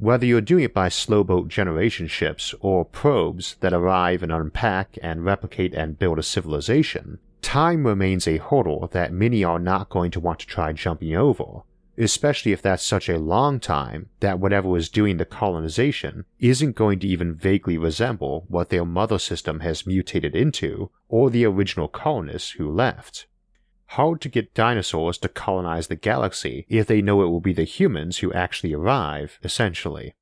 Whether 0.00 0.24
you're 0.24 0.40
doing 0.40 0.64
it 0.64 0.72
by 0.72 0.88
slowboat 0.88 1.48
generation 1.48 2.06
ships 2.06 2.54
or 2.60 2.86
probes 2.86 3.56
that 3.60 3.74
arrive 3.74 4.22
and 4.22 4.32
unpack 4.32 4.96
and 5.02 5.26
replicate 5.26 5.74
and 5.74 5.98
build 5.98 6.18
a 6.18 6.22
civilization, 6.22 7.18
time 7.42 7.86
remains 7.86 8.26
a 8.26 8.38
hurdle 8.38 8.88
that 8.92 9.12
many 9.12 9.44
are 9.44 9.58
not 9.58 9.90
going 9.90 10.10
to 10.12 10.20
want 10.20 10.38
to 10.38 10.46
try 10.46 10.72
jumping 10.72 11.14
over, 11.14 11.64
especially 11.98 12.52
if 12.52 12.62
that's 12.62 12.82
such 12.82 13.10
a 13.10 13.18
long 13.18 13.60
time 13.60 14.08
that 14.20 14.40
whatever 14.40 14.70
was 14.70 14.88
doing 14.88 15.18
the 15.18 15.26
colonization 15.26 16.24
isn't 16.38 16.76
going 16.76 16.98
to 17.00 17.06
even 17.06 17.34
vaguely 17.34 17.76
resemble 17.76 18.46
what 18.48 18.70
their 18.70 18.86
mother 18.86 19.18
system 19.18 19.60
has 19.60 19.86
mutated 19.86 20.34
into 20.34 20.90
or 21.10 21.28
the 21.28 21.44
original 21.44 21.88
colonists 21.88 22.52
who 22.52 22.72
left. 22.72 23.26
Hard 23.94 24.20
to 24.20 24.28
get 24.28 24.54
dinosaurs 24.54 25.18
to 25.18 25.28
colonize 25.28 25.88
the 25.88 25.96
galaxy 25.96 26.64
if 26.68 26.86
they 26.86 27.02
know 27.02 27.22
it 27.22 27.26
will 27.26 27.40
be 27.40 27.52
the 27.52 27.64
humans 27.64 28.18
who 28.18 28.32
actually 28.32 28.72
arrive, 28.72 29.40
essentially. 29.42 30.14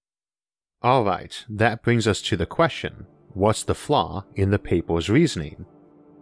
Alright, 0.82 1.44
that 1.50 1.82
brings 1.82 2.06
us 2.06 2.22
to 2.22 2.36
the 2.38 2.46
question 2.46 3.06
what's 3.34 3.62
the 3.62 3.74
flaw 3.74 4.24
in 4.34 4.50
the 4.50 4.58
paper's 4.58 5.10
reasoning? 5.10 5.66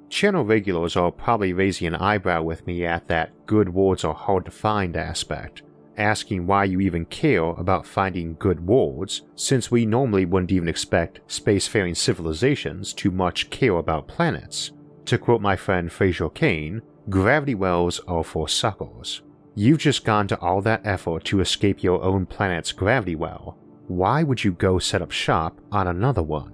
Channel 0.08 0.44
regulars 0.44 0.96
are 0.96 1.12
probably 1.12 1.52
raising 1.52 1.86
an 1.86 1.94
eyebrow 1.94 2.42
with 2.42 2.66
me 2.66 2.84
at 2.84 3.06
that 3.06 3.46
good 3.46 3.68
worlds 3.68 4.02
are 4.02 4.12
hard 4.12 4.44
to 4.46 4.50
find 4.50 4.96
aspect, 4.96 5.62
asking 5.96 6.48
why 6.48 6.64
you 6.64 6.80
even 6.80 7.04
care 7.04 7.44
about 7.44 7.86
finding 7.86 8.34
good 8.40 8.66
worlds, 8.66 9.22
since 9.36 9.70
we 9.70 9.86
normally 9.86 10.24
wouldn't 10.24 10.50
even 10.50 10.66
expect 10.66 11.20
spacefaring 11.28 11.96
civilizations 11.96 12.92
to 12.94 13.12
much 13.12 13.50
care 13.50 13.76
about 13.76 14.08
planets. 14.08 14.72
To 15.04 15.16
quote 15.16 15.40
my 15.40 15.54
friend 15.54 15.92
Fraser 15.92 16.28
Cain, 16.28 16.82
gravity 17.08 17.54
wells 17.54 18.00
are 18.08 18.24
for 18.24 18.48
suckers. 18.48 19.22
You've 19.54 19.78
just 19.78 20.04
gone 20.04 20.26
to 20.28 20.40
all 20.40 20.60
that 20.62 20.84
effort 20.84 21.24
to 21.26 21.40
escape 21.40 21.82
your 21.82 22.02
own 22.02 22.26
planet's 22.26 22.72
gravity 22.72 23.14
well. 23.14 23.56
Why 23.86 24.22
would 24.22 24.42
you 24.42 24.52
go 24.52 24.78
set 24.78 25.02
up 25.02 25.12
shop 25.12 25.60
on 25.70 25.86
another 25.86 26.22
one? 26.22 26.52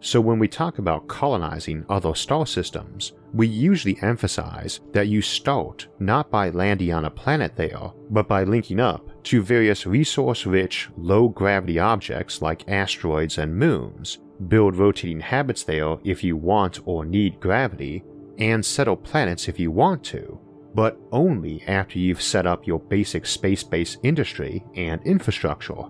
So, 0.00 0.20
when 0.20 0.40
we 0.40 0.48
talk 0.48 0.78
about 0.78 1.06
colonizing 1.06 1.84
other 1.88 2.16
star 2.16 2.44
systems, 2.44 3.12
we 3.32 3.46
usually 3.46 3.96
emphasize 4.02 4.80
that 4.92 5.06
you 5.06 5.22
start 5.22 5.86
not 6.00 6.28
by 6.28 6.50
landing 6.50 6.92
on 6.92 7.04
a 7.04 7.10
planet 7.10 7.54
there, 7.54 7.92
but 8.10 8.26
by 8.26 8.42
linking 8.42 8.80
up 8.80 9.08
to 9.24 9.42
various 9.42 9.86
resource 9.86 10.44
rich, 10.44 10.88
low 10.96 11.28
gravity 11.28 11.78
objects 11.78 12.42
like 12.42 12.68
asteroids 12.68 13.38
and 13.38 13.56
moons, 13.56 14.18
build 14.48 14.74
rotating 14.74 15.20
habitats 15.20 15.62
there 15.62 15.98
if 16.02 16.24
you 16.24 16.36
want 16.36 16.80
or 16.84 17.04
need 17.04 17.38
gravity, 17.38 18.02
and 18.38 18.64
settle 18.64 18.96
planets 18.96 19.48
if 19.48 19.58
you 19.58 19.70
want 19.70 20.02
to, 20.04 20.38
but 20.74 20.98
only 21.10 21.62
after 21.66 21.98
you've 21.98 22.22
set 22.22 22.46
up 22.46 22.66
your 22.66 22.80
basic 22.80 23.26
space 23.26 23.62
based 23.62 23.98
industry 24.02 24.64
and 24.74 25.00
infrastructure. 25.04 25.84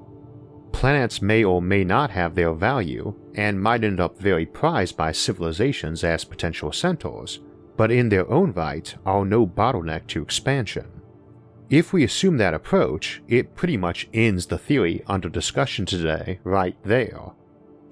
Planets 0.72 1.22
may 1.22 1.44
or 1.44 1.62
may 1.62 1.84
not 1.84 2.10
have 2.10 2.34
their 2.34 2.52
value, 2.54 3.14
and 3.34 3.62
might 3.62 3.84
end 3.84 4.00
up 4.00 4.18
very 4.18 4.46
prized 4.46 4.96
by 4.96 5.12
civilizations 5.12 6.02
as 6.02 6.24
potential 6.24 6.72
centaurs, 6.72 7.40
but 7.76 7.92
in 7.92 8.08
their 8.08 8.28
own 8.30 8.52
right 8.52 8.94
are 9.06 9.24
no 9.24 9.46
bottleneck 9.46 10.06
to 10.08 10.22
expansion. 10.22 10.86
If 11.70 11.92
we 11.92 12.04
assume 12.04 12.36
that 12.38 12.52
approach, 12.52 13.22
it 13.28 13.54
pretty 13.54 13.76
much 13.76 14.08
ends 14.12 14.46
the 14.46 14.58
theory 14.58 15.02
under 15.06 15.28
discussion 15.28 15.86
today 15.86 16.40
right 16.44 16.76
there. 16.84 17.32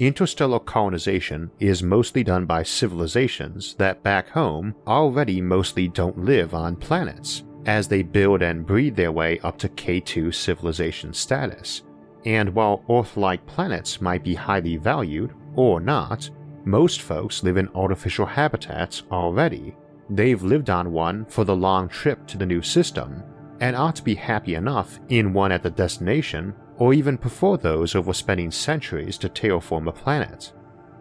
Interstellar 0.00 0.60
colonization 0.60 1.50
is 1.60 1.82
mostly 1.82 2.24
done 2.24 2.46
by 2.46 2.62
civilizations 2.62 3.74
that 3.74 4.02
back 4.02 4.30
home 4.30 4.74
already 4.86 5.42
mostly 5.42 5.88
don't 5.88 6.24
live 6.24 6.54
on 6.54 6.74
planets, 6.74 7.44
as 7.66 7.86
they 7.86 8.02
build 8.02 8.40
and 8.40 8.64
breed 8.64 8.96
their 8.96 9.12
way 9.12 9.38
up 9.40 9.58
to 9.58 9.68
K2 9.68 10.34
civilization 10.34 11.12
status, 11.12 11.82
and 12.24 12.48
while 12.54 12.82
Earth 12.88 13.18
like 13.18 13.44
planets 13.44 14.00
might 14.00 14.24
be 14.24 14.34
highly 14.34 14.78
valued, 14.78 15.34
or 15.54 15.80
not, 15.80 16.30
most 16.64 17.02
folks 17.02 17.42
live 17.42 17.58
in 17.58 17.68
artificial 17.74 18.24
habitats 18.24 19.02
already. 19.12 19.76
They've 20.08 20.42
lived 20.42 20.70
on 20.70 20.92
one 20.92 21.26
for 21.26 21.44
the 21.44 21.54
long 21.54 21.90
trip 21.90 22.26
to 22.28 22.38
the 22.38 22.46
new 22.46 22.62
system, 22.62 23.22
and 23.60 23.76
ought 23.76 23.96
to 23.96 24.02
be 24.02 24.14
happy 24.14 24.54
enough 24.54 24.98
in 25.10 25.34
one 25.34 25.52
at 25.52 25.62
the 25.62 25.68
destination, 25.68 26.54
or 26.80 26.94
even 26.94 27.18
prefer 27.18 27.58
those 27.58 27.94
over 27.94 28.12
spending 28.12 28.50
centuries 28.50 29.18
to 29.18 29.28
terraform 29.28 29.86
a 29.86 29.92
planet. 29.92 30.52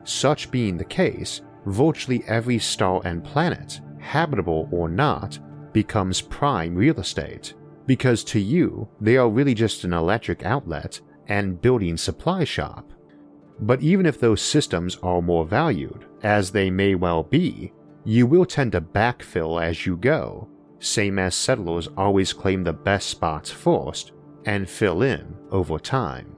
Such 0.04 0.52
being 0.52 0.78
the 0.78 0.84
case, 0.84 1.42
virtually 1.66 2.22
every 2.28 2.60
star 2.60 3.02
and 3.06 3.24
planet, 3.24 3.80
habitable 3.98 4.68
or 4.72 4.90
not, 4.90 5.40
becomes 5.72 6.22
prime 6.22 6.76
real 6.76 7.00
estate, 7.00 7.54
because 7.86 8.26
to 8.26 8.40
you, 8.40 8.90
they 9.00 9.16
are 9.16 9.30
really 9.30 9.54
just 9.54 9.86
an 9.86 9.94
electric 9.94 10.46
outlet 10.46 11.00
and 11.28 11.62
building 11.62 11.96
supply 11.96 12.44
shop. 12.44 12.92
But 13.62 13.82
even 13.82 14.06
if 14.06 14.20
those 14.20 14.42
systems 14.42 14.98
are 15.02 15.22
more 15.22 15.46
valued, 15.46 16.06
as 16.24 16.52
they 16.52 16.70
may 16.70 16.96
well 16.96 17.24
be, 17.24 17.72
you 18.04 18.28
will 18.28 18.46
tend 18.46 18.74
to 18.74 18.82
backfill 18.82 19.64
as 19.64 19.86
you 19.86 19.96
go, 19.96 20.50
same 20.80 21.18
as 21.20 21.36
settlers 21.36 21.88
always 21.96 22.34
claim 22.34 22.64
the 22.64 22.74
best 22.74 23.08
spots 23.10 23.50
first 23.50 24.12
and 24.46 24.70
fill 24.70 25.02
in 25.02 25.36
over 25.52 25.80
time. 25.80 26.36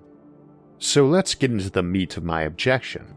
So 0.77 1.05
let's 1.05 1.35
get 1.35 1.51
into 1.51 1.69
the 1.69 1.83
meat 1.83 2.17
of 2.17 2.23
my 2.23 2.41
objection. 2.41 3.15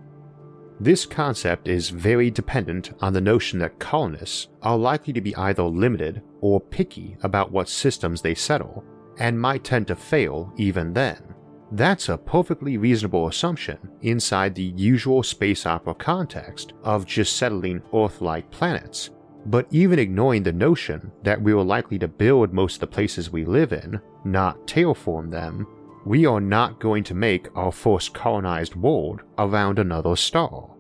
This 0.81 1.07
concept 1.07 1.69
is 1.69 1.89
very 1.91 2.31
dependent 2.31 2.93
on 3.01 3.13
the 3.13 3.21
notion 3.21 3.61
that 3.61 3.79
colonists 3.79 4.49
are 4.61 4.77
likely 4.77 5.13
to 5.13 5.21
be 5.21 5.35
either 5.37 5.63
limited 5.63 6.21
or 6.41 6.61
picky 6.61 7.17
about 7.23 7.53
what 7.53 7.69
systems 7.69 8.21
they 8.21 8.35
settle, 8.35 8.85
and 9.19 9.41
might 9.41 9.65
tend 9.65 9.87
to 9.87 9.97
fail 9.97 10.53
even 10.57 10.93
then. 10.93 11.35
That's 11.73 12.09
a 12.09 12.19
perfectly 12.19 12.77
reasonable 12.77 13.29
assumption 13.29 13.79
inside 14.03 14.55
the 14.55 14.75
usual 14.77 15.23
space 15.23 15.65
opera 15.65 15.95
context 15.95 16.75
of 16.83 17.07
just 17.07 17.37
settling 17.37 17.81
Earth 17.95 18.21
like 18.21 18.51
planets. 18.51 19.11
But 19.47 19.67
even 19.71 19.99
ignoring 19.99 20.43
the 20.43 20.53
notion 20.53 21.13
that 21.23 21.41
we 21.41 21.53
are 21.53 21.63
likely 21.63 21.99
to 21.99 22.09
build 22.09 22.53
most 22.53 22.77
of 22.77 22.81
the 22.81 22.87
places 22.87 23.31
we 23.31 23.45
live 23.45 23.73
in, 23.73 24.01
not 24.25 24.67
terraform 24.67 25.31
them, 25.31 25.67
we 26.07 26.27
are 26.27 26.41
not 26.41 26.81
going 26.81 27.05
to 27.05 27.15
make 27.15 27.49
our 27.57 27.73
first 27.73 28.15
colonized 28.15 28.75
world 28.75 29.23
around 29.39 29.79
another 29.79 30.17
star. 30.17 30.71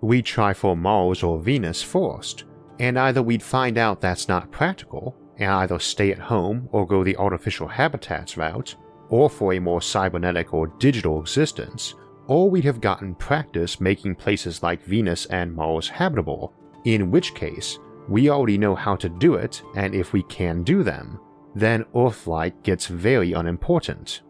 We'd 0.00 0.26
try 0.26 0.52
for 0.52 0.76
Mars 0.76 1.22
or 1.22 1.38
Venus 1.38 1.82
first, 1.82 2.44
and 2.78 2.98
either 2.98 3.22
we'd 3.22 3.42
find 3.42 3.78
out 3.78 4.00
that's 4.00 4.28
not 4.28 4.50
practical 4.50 5.16
and 5.38 5.50
either 5.50 5.78
stay 5.78 6.12
at 6.12 6.18
home 6.18 6.68
or 6.72 6.86
go 6.86 7.02
the 7.02 7.16
artificial 7.16 7.66
habitats 7.66 8.36
route, 8.36 8.74
or 9.08 9.28
for 9.28 9.52
a 9.54 9.58
more 9.58 9.82
cybernetic 9.82 10.54
or 10.54 10.66
digital 10.78 11.20
existence, 11.20 11.94
or 12.26 12.50
we'd 12.50 12.64
have 12.64 12.80
gotten 12.80 13.14
practice 13.14 13.80
making 13.80 14.14
places 14.14 14.62
like 14.62 14.84
Venus 14.84 15.26
and 15.26 15.54
Mars 15.54 15.88
habitable, 15.88 16.52
in 16.84 17.10
which 17.10 17.34
case, 17.34 17.78
we 18.08 18.30
already 18.30 18.58
know 18.58 18.74
how 18.74 18.96
to 18.96 19.08
do 19.08 19.34
it, 19.34 19.62
and 19.76 19.94
if 19.94 20.12
we 20.12 20.22
can 20.24 20.62
do 20.62 20.82
them, 20.82 21.18
then 21.54 21.84
Earth-like 21.94 22.62
gets 22.62 22.86
very 22.86 23.32
unimportant. 23.32 24.22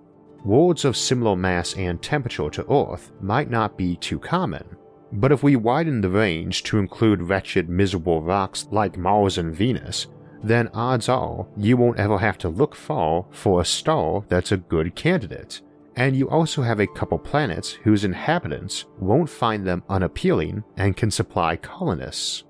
Worlds 0.44 0.84
of 0.84 0.96
similar 0.96 1.36
mass 1.36 1.74
and 1.74 2.00
temperature 2.02 2.50
to 2.50 2.70
Earth 2.70 3.12
might 3.20 3.50
not 3.50 3.78
be 3.78 3.96
too 3.96 4.18
common, 4.18 4.76
but 5.12 5.32
if 5.32 5.42
we 5.42 5.56
widen 5.56 6.00
the 6.00 6.10
range 6.10 6.64
to 6.64 6.78
include 6.78 7.22
wretched, 7.22 7.68
miserable 7.68 8.20
rocks 8.20 8.68
like 8.70 8.98
Mars 8.98 9.38
and 9.38 9.54
Venus, 9.54 10.08
then 10.42 10.68
odds 10.74 11.08
are 11.08 11.46
you 11.56 11.76
won't 11.76 11.98
ever 11.98 12.18
have 12.18 12.36
to 12.38 12.48
look 12.48 12.74
far 12.74 13.24
for 13.30 13.60
a 13.60 13.64
star 13.64 14.24
that's 14.28 14.52
a 14.52 14.58
good 14.58 14.94
candidate. 14.94 15.62
And 15.96 16.16
you 16.16 16.28
also 16.28 16.60
have 16.60 16.80
a 16.80 16.86
couple 16.86 17.18
planets 17.18 17.72
whose 17.72 18.04
inhabitants 18.04 18.84
won't 18.98 19.30
find 19.30 19.64
them 19.64 19.84
unappealing 19.88 20.64
and 20.76 20.96
can 20.96 21.10
supply 21.10 21.56
colonists. 21.56 22.44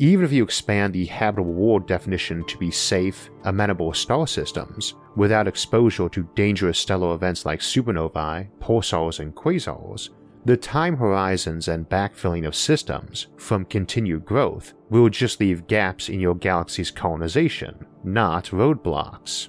Even 0.00 0.24
if 0.24 0.32
you 0.32 0.44
expand 0.44 0.94
the 0.94 1.06
habitable 1.06 1.52
world 1.52 1.88
definition 1.88 2.44
to 2.44 2.56
be 2.56 2.70
safe, 2.70 3.30
amenable 3.44 3.92
star 3.92 4.28
systems, 4.28 4.94
without 5.16 5.48
exposure 5.48 6.08
to 6.08 6.28
dangerous 6.36 6.78
stellar 6.78 7.14
events 7.14 7.44
like 7.44 7.58
supernovae, 7.58 8.48
pulsars, 8.60 9.18
and 9.18 9.34
quasars, 9.34 10.10
the 10.44 10.56
time 10.56 10.96
horizons 10.96 11.66
and 11.66 11.88
backfilling 11.88 12.46
of 12.46 12.54
systems 12.54 13.26
from 13.36 13.64
continued 13.64 14.24
growth 14.24 14.72
will 14.88 15.08
just 15.08 15.40
leave 15.40 15.66
gaps 15.66 16.08
in 16.08 16.20
your 16.20 16.36
galaxy's 16.36 16.92
colonization, 16.92 17.84
not 18.04 18.44
roadblocks. 18.46 19.48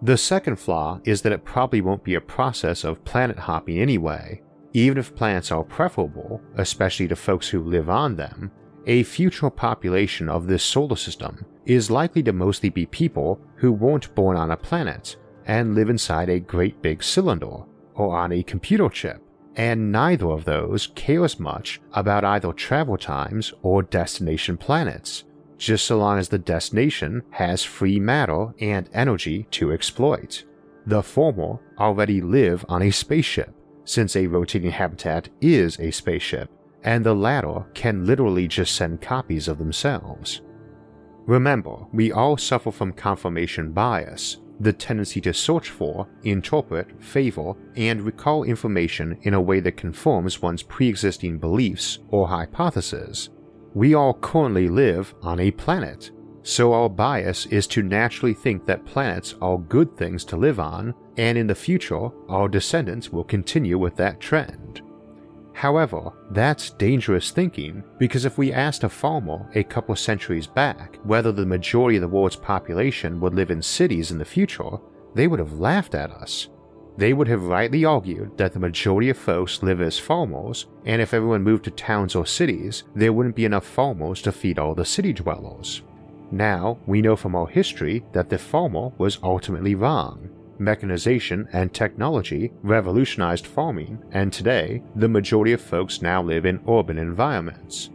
The 0.00 0.16
second 0.16 0.56
flaw 0.56 1.00
is 1.04 1.22
that 1.22 1.32
it 1.32 1.44
probably 1.44 1.80
won't 1.80 2.04
be 2.04 2.14
a 2.14 2.20
process 2.20 2.84
of 2.84 3.04
planet 3.04 3.38
hopping 3.38 3.78
anyway. 3.78 4.42
Even 4.74 4.98
if 4.98 5.14
planets 5.14 5.50
are 5.50 5.64
preferable, 5.64 6.40
especially 6.56 7.08
to 7.08 7.16
folks 7.16 7.48
who 7.48 7.64
live 7.64 7.90
on 7.90 8.14
them, 8.14 8.52
a 8.86 9.02
future 9.02 9.50
population 9.50 10.28
of 10.28 10.46
this 10.46 10.62
solar 10.62 10.96
system 10.96 11.44
is 11.64 11.90
likely 11.90 12.22
to 12.22 12.32
mostly 12.32 12.68
be 12.68 12.86
people 12.86 13.40
who 13.56 13.72
weren't 13.72 14.14
born 14.14 14.36
on 14.36 14.52
a 14.52 14.56
planet 14.56 15.16
and 15.46 15.74
live 15.74 15.90
inside 15.90 16.28
a 16.28 16.40
great 16.40 16.80
big 16.82 17.02
cylinder 17.02 17.64
or 17.94 18.16
on 18.16 18.32
a 18.32 18.42
computer 18.42 18.88
chip 18.88 19.22
and 19.56 19.90
neither 19.90 20.30
of 20.30 20.44
those 20.44 20.88
cares 20.88 21.40
much 21.40 21.80
about 21.94 22.24
either 22.24 22.52
travel 22.52 22.96
times 22.96 23.52
or 23.62 23.82
destination 23.82 24.56
planets, 24.56 25.24
just 25.56 25.86
so 25.86 25.98
long 25.98 26.18
as 26.18 26.28
the 26.28 26.38
destination 26.38 27.22
has 27.30 27.64
free 27.64 27.98
matter 27.98 28.52
and 28.60 28.88
energy 28.92 29.46
to 29.50 29.72
exploit. 29.72 30.44
The 30.84 31.02
former 31.02 31.58
already 31.78 32.20
live 32.20 32.64
on 32.68 32.82
a 32.82 32.90
spaceship, 32.90 33.52
since 33.84 34.14
a 34.14 34.26
rotating 34.26 34.70
habitat 34.70 35.30
is 35.40 35.80
a 35.80 35.90
spaceship, 35.90 36.50
and 36.82 37.04
the 37.04 37.14
latter 37.14 37.66
can 37.74 38.06
literally 38.06 38.48
just 38.48 38.74
send 38.74 39.00
copies 39.00 39.48
of 39.48 39.58
themselves. 39.58 40.42
Remember, 41.26 41.76
we 41.92 42.12
all 42.12 42.36
suffer 42.36 42.70
from 42.70 42.92
confirmation 42.92 43.72
bias, 43.72 44.38
the 44.60 44.72
tendency 44.72 45.20
to 45.20 45.34
search 45.34 45.70
for, 45.70 46.08
interpret, 46.22 47.02
favor, 47.02 47.54
and 47.76 48.00
recall 48.02 48.44
information 48.44 49.18
in 49.22 49.34
a 49.34 49.40
way 49.40 49.60
that 49.60 49.76
conforms 49.76 50.40
one's 50.40 50.62
pre 50.62 50.88
existing 50.88 51.38
beliefs 51.38 51.98
or 52.08 52.28
hypotheses. 52.28 53.30
We 53.74 53.94
all 53.94 54.14
currently 54.14 54.68
live 54.68 55.14
on 55.22 55.40
a 55.40 55.50
planet, 55.50 56.10
so 56.42 56.72
our 56.72 56.88
bias 56.88 57.46
is 57.46 57.66
to 57.68 57.82
naturally 57.82 58.32
think 58.32 58.64
that 58.66 58.86
planets 58.86 59.34
are 59.42 59.58
good 59.58 59.96
things 59.96 60.24
to 60.26 60.36
live 60.36 60.60
on 60.60 60.94
and 61.16 61.38
in 61.38 61.46
the 61.46 61.54
future, 61.54 62.10
our 62.28 62.48
descendants 62.48 63.10
will 63.10 63.24
continue 63.24 63.78
with 63.78 63.96
that 63.96 64.20
trend. 64.20 64.82
However, 65.56 66.12
that's 66.32 66.68
dangerous 66.68 67.30
thinking 67.30 67.82
because 67.96 68.26
if 68.26 68.36
we 68.36 68.52
asked 68.52 68.84
a 68.84 68.90
farmer 68.90 69.48
a 69.54 69.64
couple 69.64 69.96
centuries 69.96 70.46
back 70.46 70.98
whether 71.02 71.32
the 71.32 71.46
majority 71.46 71.96
of 71.96 72.02
the 72.02 72.08
world's 72.08 72.36
population 72.36 73.20
would 73.20 73.34
live 73.34 73.50
in 73.50 73.62
cities 73.62 74.10
in 74.10 74.18
the 74.18 74.24
future, 74.26 74.76
they 75.14 75.26
would 75.26 75.38
have 75.38 75.58
laughed 75.58 75.94
at 75.94 76.10
us. 76.10 76.48
They 76.98 77.14
would 77.14 77.28
have 77.28 77.44
rightly 77.44 77.86
argued 77.86 78.36
that 78.36 78.52
the 78.52 78.58
majority 78.58 79.08
of 79.08 79.16
folks 79.16 79.62
live 79.62 79.80
as 79.80 79.98
farmers, 79.98 80.66
and 80.84 81.00
if 81.00 81.14
everyone 81.14 81.42
moved 81.42 81.64
to 81.64 81.70
towns 81.70 82.14
or 82.14 82.26
cities, 82.26 82.84
there 82.94 83.14
wouldn't 83.14 83.34
be 83.34 83.46
enough 83.46 83.66
farmers 83.66 84.20
to 84.22 84.32
feed 84.32 84.58
all 84.58 84.74
the 84.74 84.84
city 84.84 85.14
dwellers. 85.14 85.80
Now, 86.30 86.76
we 86.86 87.00
know 87.00 87.16
from 87.16 87.34
our 87.34 87.46
history 87.46 88.04
that 88.12 88.28
the 88.28 88.36
farmer 88.36 88.92
was 88.98 89.18
ultimately 89.22 89.74
wrong, 89.74 90.28
Mechanization 90.58 91.48
and 91.52 91.72
technology 91.72 92.52
revolutionized 92.62 93.46
farming, 93.46 94.02
and 94.12 94.32
today, 94.32 94.82
the 94.94 95.08
majority 95.08 95.52
of 95.52 95.60
folks 95.60 96.02
now 96.02 96.22
live 96.22 96.46
in 96.46 96.62
urban 96.68 96.98
environments. 96.98 97.90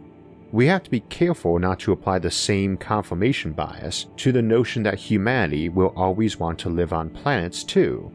We 0.52 0.66
have 0.66 0.82
to 0.82 0.90
be 0.90 1.00
careful 1.00 1.58
not 1.58 1.80
to 1.80 1.92
apply 1.92 2.18
the 2.18 2.30
same 2.30 2.76
confirmation 2.76 3.52
bias 3.52 4.06
to 4.18 4.32
the 4.32 4.42
notion 4.42 4.82
that 4.82 4.98
humanity 4.98 5.70
will 5.70 5.94
always 5.96 6.38
want 6.38 6.58
to 6.60 6.68
live 6.68 6.92
on 6.92 7.10
planets 7.10 7.64
too. 7.64 8.12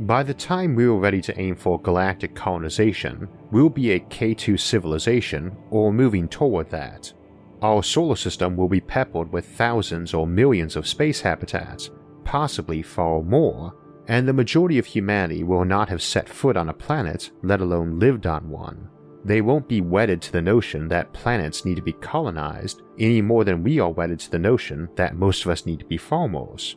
By 0.00 0.22
the 0.22 0.32
time 0.32 0.74
we 0.74 0.84
are 0.84 0.94
ready 0.94 1.20
to 1.20 1.38
aim 1.38 1.56
for 1.56 1.80
galactic 1.80 2.34
colonization, 2.34 3.28
we'll 3.50 3.68
be 3.68 3.90
a 3.90 4.00
K2 4.00 4.58
civilization 4.58 5.54
or 5.68 5.92
moving 5.92 6.26
toward 6.26 6.70
that. 6.70 7.12
Our 7.60 7.82
solar 7.82 8.16
system 8.16 8.56
will 8.56 8.68
be 8.68 8.80
peppered 8.80 9.30
with 9.30 9.44
thousands 9.44 10.14
or 10.14 10.26
millions 10.26 10.76
of 10.76 10.86
space 10.86 11.20
habitats, 11.20 11.90
possibly 12.24 12.80
far 12.80 13.20
more, 13.22 13.74
and 14.10 14.26
the 14.26 14.32
majority 14.32 14.76
of 14.76 14.86
humanity 14.86 15.44
will 15.44 15.64
not 15.64 15.88
have 15.88 16.02
set 16.02 16.28
foot 16.28 16.56
on 16.56 16.68
a 16.68 16.74
planet, 16.74 17.30
let 17.44 17.60
alone 17.60 18.00
lived 18.00 18.26
on 18.26 18.50
one. 18.50 18.88
They 19.24 19.40
won't 19.40 19.68
be 19.68 19.80
wedded 19.80 20.20
to 20.22 20.32
the 20.32 20.42
notion 20.42 20.88
that 20.88 21.12
planets 21.12 21.64
need 21.64 21.76
to 21.76 21.82
be 21.82 21.92
colonized 21.92 22.82
any 22.98 23.22
more 23.22 23.44
than 23.44 23.62
we 23.62 23.78
are 23.78 23.92
wedded 23.92 24.18
to 24.20 24.30
the 24.32 24.38
notion 24.40 24.88
that 24.96 25.14
most 25.14 25.44
of 25.44 25.52
us 25.52 25.64
need 25.64 25.78
to 25.78 25.84
be 25.84 25.96
farmers. 25.96 26.74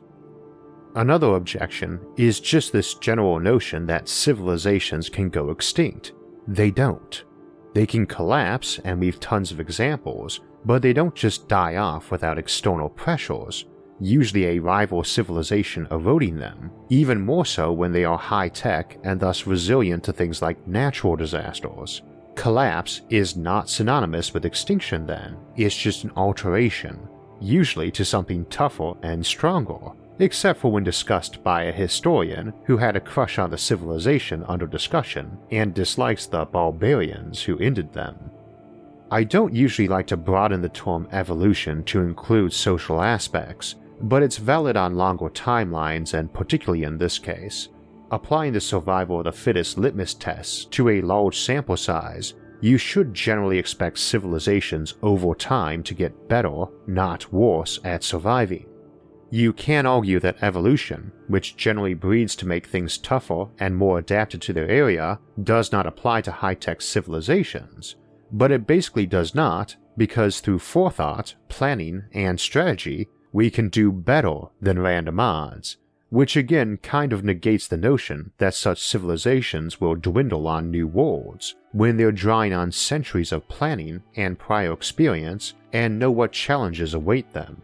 Another 0.93 1.33
objection 1.33 1.99
is 2.17 2.39
just 2.39 2.71
this 2.71 2.93
general 2.93 3.39
notion 3.39 3.87
that 3.87 4.07
civilizations 4.07 5.09
can 5.09 5.29
go 5.29 5.49
extinct. 5.49 6.13
They 6.47 6.69
don't. 6.69 7.23
They 7.73 7.87
can 7.87 8.05
collapse, 8.05 8.77
and 8.83 8.99
we've 8.99 9.19
tons 9.19 9.51
of 9.51 9.59
examples, 9.59 10.41
but 10.65 10.83
they 10.83 10.93
don't 10.93 11.15
just 11.15 11.47
die 11.47 11.77
off 11.77 12.11
without 12.11 12.37
external 12.37 12.89
pressures 12.89 13.65
usually 13.99 14.45
a 14.45 14.59
rival 14.59 15.03
civilization 15.03 15.87
eroding 15.91 16.37
them, 16.37 16.71
even 16.89 17.21
more 17.21 17.45
so 17.45 17.71
when 17.71 17.91
they 17.91 18.05
are 18.05 18.17
high 18.17 18.49
tech 18.49 18.97
and 19.03 19.19
thus 19.19 19.47
resilient 19.47 20.03
to 20.03 20.13
things 20.13 20.41
like 20.41 20.67
natural 20.67 21.15
disasters. 21.15 22.01
Collapse 22.35 23.01
is 23.09 23.35
not 23.35 23.69
synonymous 23.69 24.33
with 24.33 24.45
extinction, 24.45 25.05
then, 25.05 25.37
it's 25.55 25.77
just 25.77 26.03
an 26.03 26.11
alteration, 26.15 27.07
usually 27.39 27.91
to 27.91 28.03
something 28.03 28.45
tougher 28.45 28.93
and 29.03 29.23
stronger, 29.25 29.91
except 30.19 30.59
for 30.59 30.71
when 30.71 30.83
discussed 30.83 31.43
by 31.43 31.63
a 31.63 31.71
historian 31.71 32.53
who 32.65 32.77
had 32.77 32.95
a 32.95 33.01
crush 33.01 33.37
on 33.37 33.49
the 33.49 33.57
civilization 33.57 34.43
under 34.47 34.65
discussion 34.65 35.37
and 35.51 35.73
dislikes 35.73 36.25
the 36.25 36.45
barbarians 36.45 37.43
who 37.43 37.59
ended 37.59 37.93
them. 37.93 38.31
I 39.11 39.23
don't 39.23 39.53
usually 39.53 39.87
like 39.87 40.07
to 40.07 40.17
broaden 40.17 40.61
the 40.61 40.69
term 40.69 41.07
evolution 41.11 41.83
to 41.85 42.01
include 42.01 42.51
social 42.51 42.99
aspects, 42.99 43.75
but 44.03 44.21
it's 44.21 44.37
valid 44.37 44.75
on 44.77 44.95
longer 44.95 45.29
timelines 45.29 46.13
and 46.13 46.31
particularly 46.33 46.83
in 46.83 46.97
this 46.97 47.17
case. 47.17 47.69
Applying 48.11 48.53
the 48.53 48.61
survival 48.61 49.19
of 49.19 49.23
the 49.23 49.31
fittest 49.31 49.77
litmus 49.77 50.13
tests 50.13 50.65
to 50.65 50.89
a 50.89 51.01
large 51.01 51.39
sample 51.39 51.77
size, 51.77 52.33
you 52.61 52.77
should 52.77 53.13
generally 53.13 53.57
expect 53.57 53.97
civilizations 53.97 54.93
over 55.01 55.33
time 55.33 55.83
to 55.83 55.93
get 55.93 56.29
better, 56.29 56.65
not 56.85 57.31
worse, 57.33 57.79
at 57.83 58.03
surviving. 58.03 58.65
You 59.31 59.51
can 59.51 59.85
argue 59.85 60.19
that 60.19 60.43
evolution, 60.43 61.11
which 61.27 61.57
generally 61.57 61.93
breeds 61.93 62.35
to 62.35 62.47
make 62.47 62.67
things 62.67 62.97
tougher 62.97 63.47
and 63.57 63.75
more 63.75 63.97
adapted 63.97 64.41
to 64.43 64.53
their 64.53 64.69
area, 64.69 65.19
does 65.41 65.71
not 65.71 65.87
apply 65.87 66.21
to 66.21 66.31
high 66.31 66.53
tech 66.53 66.81
civilizations, 66.81 67.95
but 68.31 68.51
it 68.51 68.67
basically 68.67 69.05
does 69.05 69.33
not 69.33 69.75
because 69.97 70.39
through 70.39 70.59
forethought, 70.59 71.35
planning, 71.49 72.03
and 72.13 72.39
strategy, 72.39 73.09
we 73.33 73.49
can 73.49 73.67
do 73.67 73.91
better 73.91 74.41
than 74.61 74.79
random 74.79 75.19
odds, 75.19 75.77
which 76.09 76.37
again 76.37 76.77
kind 76.77 77.11
of 77.11 77.23
negates 77.23 77.67
the 77.67 77.75
notion 77.75 78.31
that 78.37 78.53
such 78.53 78.79
civilizations 78.79 79.81
will 79.81 79.95
dwindle 79.95 80.47
on 80.47 80.69
new 80.69 80.87
worlds 80.87 81.55
when 81.71 81.97
they're 81.97 82.11
drawing 82.11 82.53
on 82.53 82.71
centuries 82.71 83.31
of 83.31 83.47
planning 83.47 84.01
and 84.15 84.37
prior 84.37 84.71
experience 84.71 85.55
and 85.73 85.97
know 85.97 86.11
what 86.11 86.31
challenges 86.31 86.93
await 86.93 87.33
them. 87.33 87.59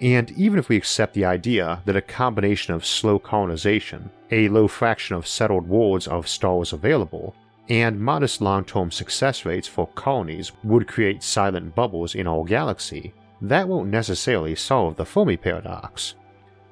And 0.00 0.30
even 0.32 0.58
if 0.58 0.70
we 0.70 0.76
accept 0.76 1.12
the 1.12 1.26
idea 1.26 1.82
that 1.84 1.94
a 1.94 2.00
combination 2.00 2.72
of 2.72 2.86
slow 2.86 3.18
colonization, 3.18 4.10
a 4.30 4.48
low 4.48 4.66
fraction 4.66 5.14
of 5.14 5.26
settled 5.26 5.68
worlds 5.68 6.08
of 6.08 6.26
stars 6.26 6.72
available, 6.72 7.36
and 7.68 8.00
modest 8.00 8.40
long 8.40 8.64
term 8.64 8.90
success 8.90 9.44
rates 9.44 9.68
for 9.68 9.86
colonies 9.88 10.50
would 10.64 10.88
create 10.88 11.22
silent 11.22 11.74
bubbles 11.74 12.14
in 12.14 12.26
our 12.26 12.42
galaxy, 12.42 13.12
that 13.42 13.68
won't 13.68 13.90
necessarily 13.90 14.54
solve 14.54 14.96
the 14.96 15.04
Fermi 15.04 15.36
paradox. 15.36 16.14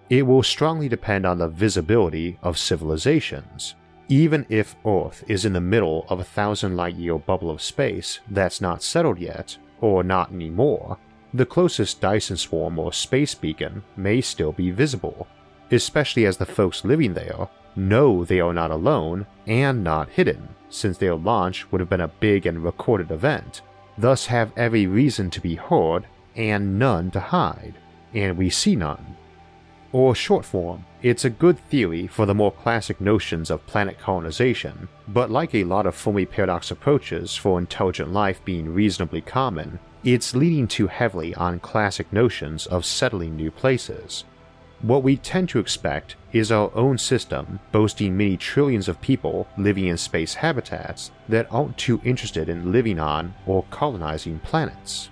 It 0.08 0.22
will 0.22 0.42
strongly 0.42 0.88
depend 0.88 1.26
on 1.26 1.38
the 1.38 1.48
visibility 1.48 2.38
of 2.42 2.58
civilizations. 2.58 3.74
Even 4.08 4.46
if 4.48 4.76
Earth 4.86 5.24
is 5.28 5.44
in 5.44 5.52
the 5.52 5.60
middle 5.60 6.06
of 6.08 6.20
a 6.20 6.24
thousand 6.24 6.76
light 6.76 6.94
year 6.94 7.18
bubble 7.18 7.50
of 7.50 7.60
space 7.60 8.20
that's 8.30 8.60
not 8.60 8.82
settled 8.82 9.18
yet, 9.18 9.56
or 9.80 10.04
not 10.04 10.32
anymore, 10.32 10.96
the 11.34 11.46
closest 11.46 12.00
Dyson 12.00 12.36
swarm 12.36 12.78
or 12.78 12.92
space 12.92 13.34
beacon 13.34 13.82
may 13.96 14.20
still 14.20 14.52
be 14.52 14.70
visible, 14.70 15.26
especially 15.70 16.26
as 16.26 16.36
the 16.36 16.46
folks 16.46 16.84
living 16.84 17.14
there 17.14 17.48
know 17.76 18.24
they 18.24 18.40
are 18.40 18.52
not 18.52 18.70
alone 18.70 19.26
and 19.46 19.82
not 19.82 20.08
hidden, 20.08 20.48
since 20.68 20.98
their 20.98 21.14
launch 21.14 21.70
would 21.70 21.80
have 21.80 21.90
been 21.90 22.00
a 22.00 22.08
big 22.08 22.46
and 22.46 22.62
recorded 22.62 23.10
event, 23.10 23.62
thus 23.98 24.26
have 24.26 24.52
every 24.56 24.86
reason 24.86 25.30
to 25.30 25.40
be 25.40 25.54
heard 25.54 26.06
and 26.36 26.78
none 26.78 27.10
to 27.12 27.20
hide, 27.20 27.74
and 28.14 28.36
we 28.36 28.50
see 28.50 28.76
none. 28.76 29.16
Or 29.92 30.14
short 30.14 30.44
form, 30.44 30.84
it's 31.02 31.24
a 31.24 31.30
good 31.30 31.58
theory 31.68 32.06
for 32.06 32.26
the 32.26 32.34
more 32.34 32.52
classic 32.52 33.00
notions 33.00 33.50
of 33.50 33.66
planet 33.66 33.98
colonization, 33.98 34.88
but 35.08 35.30
like 35.30 35.54
a 35.54 35.64
lot 35.64 35.86
of 35.86 35.94
Fermi 35.94 36.26
paradox 36.26 36.70
approaches 36.70 37.34
for 37.34 37.58
intelligent 37.58 38.12
life 38.12 38.44
being 38.44 38.72
reasonably 38.72 39.20
common, 39.20 39.80
it's 40.04 40.34
leaning 40.34 40.68
too 40.68 40.86
heavily 40.86 41.34
on 41.34 41.58
classic 41.58 42.12
notions 42.12 42.66
of 42.66 42.84
settling 42.84 43.36
new 43.36 43.50
places. 43.50 44.24
What 44.82 45.02
we 45.02 45.18
tend 45.18 45.50
to 45.50 45.58
expect 45.58 46.16
is 46.32 46.50
our 46.50 46.70
own 46.74 46.96
system 46.96 47.60
boasting 47.70 48.16
many 48.16 48.38
trillions 48.38 48.88
of 48.88 49.00
people 49.02 49.46
living 49.58 49.86
in 49.86 49.98
space 49.98 50.34
habitats 50.34 51.10
that 51.28 51.48
aren't 51.50 51.76
too 51.76 52.00
interested 52.02 52.48
in 52.48 52.72
living 52.72 52.98
on 52.98 53.34
or 53.44 53.64
colonizing 53.70 54.38
planets. 54.38 55.10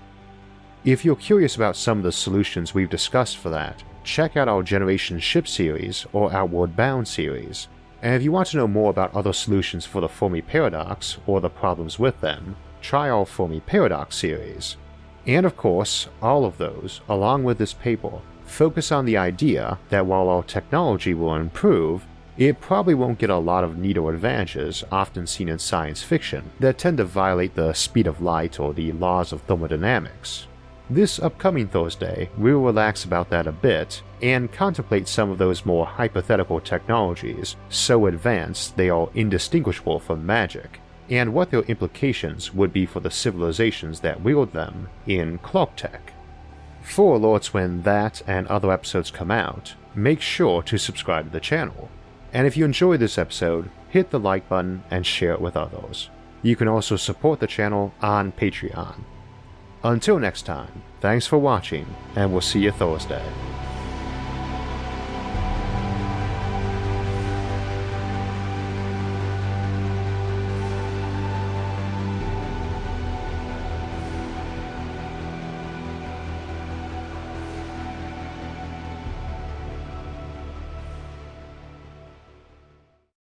If 0.90 1.04
you're 1.04 1.16
curious 1.16 1.54
about 1.54 1.76
some 1.76 1.98
of 1.98 2.04
the 2.04 2.12
solutions 2.12 2.72
we've 2.72 2.88
discussed 2.88 3.36
for 3.36 3.50
that, 3.50 3.84
check 4.04 4.38
out 4.38 4.48
our 4.48 4.62
Generation 4.62 5.20
Ship 5.20 5.46
series 5.46 6.06
or 6.14 6.32
Outward 6.32 6.76
Bound 6.76 7.06
series. 7.06 7.68
And 8.00 8.14
if 8.14 8.22
you 8.22 8.32
want 8.32 8.48
to 8.48 8.56
know 8.56 8.66
more 8.66 8.88
about 8.88 9.14
other 9.14 9.34
solutions 9.34 9.84
for 9.84 10.00
the 10.00 10.08
Fermi 10.08 10.40
paradox 10.40 11.18
or 11.26 11.42
the 11.42 11.50
problems 11.50 11.98
with 11.98 12.18
them, 12.22 12.56
try 12.80 13.10
our 13.10 13.26
Fermi 13.26 13.60
paradox 13.60 14.16
series. 14.16 14.78
And 15.26 15.44
of 15.44 15.58
course, 15.58 16.08
all 16.22 16.46
of 16.46 16.56
those, 16.56 17.02
along 17.06 17.44
with 17.44 17.58
this 17.58 17.74
paper, 17.74 18.22
focus 18.46 18.90
on 18.90 19.04
the 19.04 19.18
idea 19.18 19.78
that 19.90 20.06
while 20.06 20.30
our 20.30 20.42
technology 20.42 21.12
will 21.12 21.34
improve, 21.34 22.06
it 22.38 22.62
probably 22.62 22.94
won't 22.94 23.18
get 23.18 23.28
a 23.28 23.36
lot 23.36 23.62
of 23.62 23.72
neato 23.72 24.08
advantages 24.10 24.84
often 24.90 25.26
seen 25.26 25.50
in 25.50 25.58
science 25.58 26.02
fiction 26.02 26.50
that 26.60 26.78
tend 26.78 26.96
to 26.96 27.04
violate 27.04 27.56
the 27.56 27.74
speed 27.74 28.06
of 28.06 28.22
light 28.22 28.58
or 28.58 28.72
the 28.72 28.90
laws 28.92 29.34
of 29.34 29.42
thermodynamics. 29.42 30.47
This 30.90 31.18
upcoming 31.18 31.68
Thursday, 31.68 32.30
we'll 32.38 32.62
relax 32.62 33.04
about 33.04 33.28
that 33.28 33.46
a 33.46 33.52
bit 33.52 34.02
and 34.22 34.50
contemplate 34.50 35.06
some 35.06 35.30
of 35.30 35.36
those 35.36 35.66
more 35.66 35.84
hypothetical 35.84 36.60
technologies 36.60 37.56
so 37.68 38.06
advanced 38.06 38.74
they 38.78 38.88
are 38.88 39.10
indistinguishable 39.14 40.00
from 40.00 40.24
magic, 40.24 40.80
and 41.10 41.34
what 41.34 41.50
their 41.50 41.60
implications 41.60 42.54
would 42.54 42.72
be 42.72 42.86
for 42.86 43.00
the 43.00 43.10
civilizations 43.10 44.00
that 44.00 44.22
wield 44.22 44.54
them 44.54 44.88
in 45.06 45.38
Clarketech. 45.40 46.14
For 46.80 47.18
alerts 47.18 47.48
when 47.48 47.82
that 47.82 48.22
and 48.26 48.46
other 48.46 48.72
episodes 48.72 49.10
come 49.10 49.30
out, 49.30 49.74
make 49.94 50.22
sure 50.22 50.62
to 50.62 50.78
subscribe 50.78 51.26
to 51.26 51.30
the 51.32 51.38
channel. 51.38 51.90
And 52.32 52.46
if 52.46 52.56
you 52.56 52.64
enjoyed 52.64 53.00
this 53.00 53.18
episode, 53.18 53.70
hit 53.90 54.08
the 54.08 54.18
like 54.18 54.48
button 54.48 54.84
and 54.90 55.04
share 55.04 55.32
it 55.32 55.42
with 55.42 55.54
others. 55.54 56.08
You 56.40 56.56
can 56.56 56.66
also 56.66 56.96
support 56.96 57.40
the 57.40 57.46
channel 57.46 57.92
on 58.00 58.32
Patreon 58.32 59.04
until 59.82 60.18
next 60.18 60.42
time, 60.42 60.82
thanks 61.00 61.26
for 61.26 61.38
watching, 61.38 61.86
and 62.16 62.32
we'll 62.32 62.40
see 62.40 62.60
you 62.60 62.70
Thursday. 62.70 63.22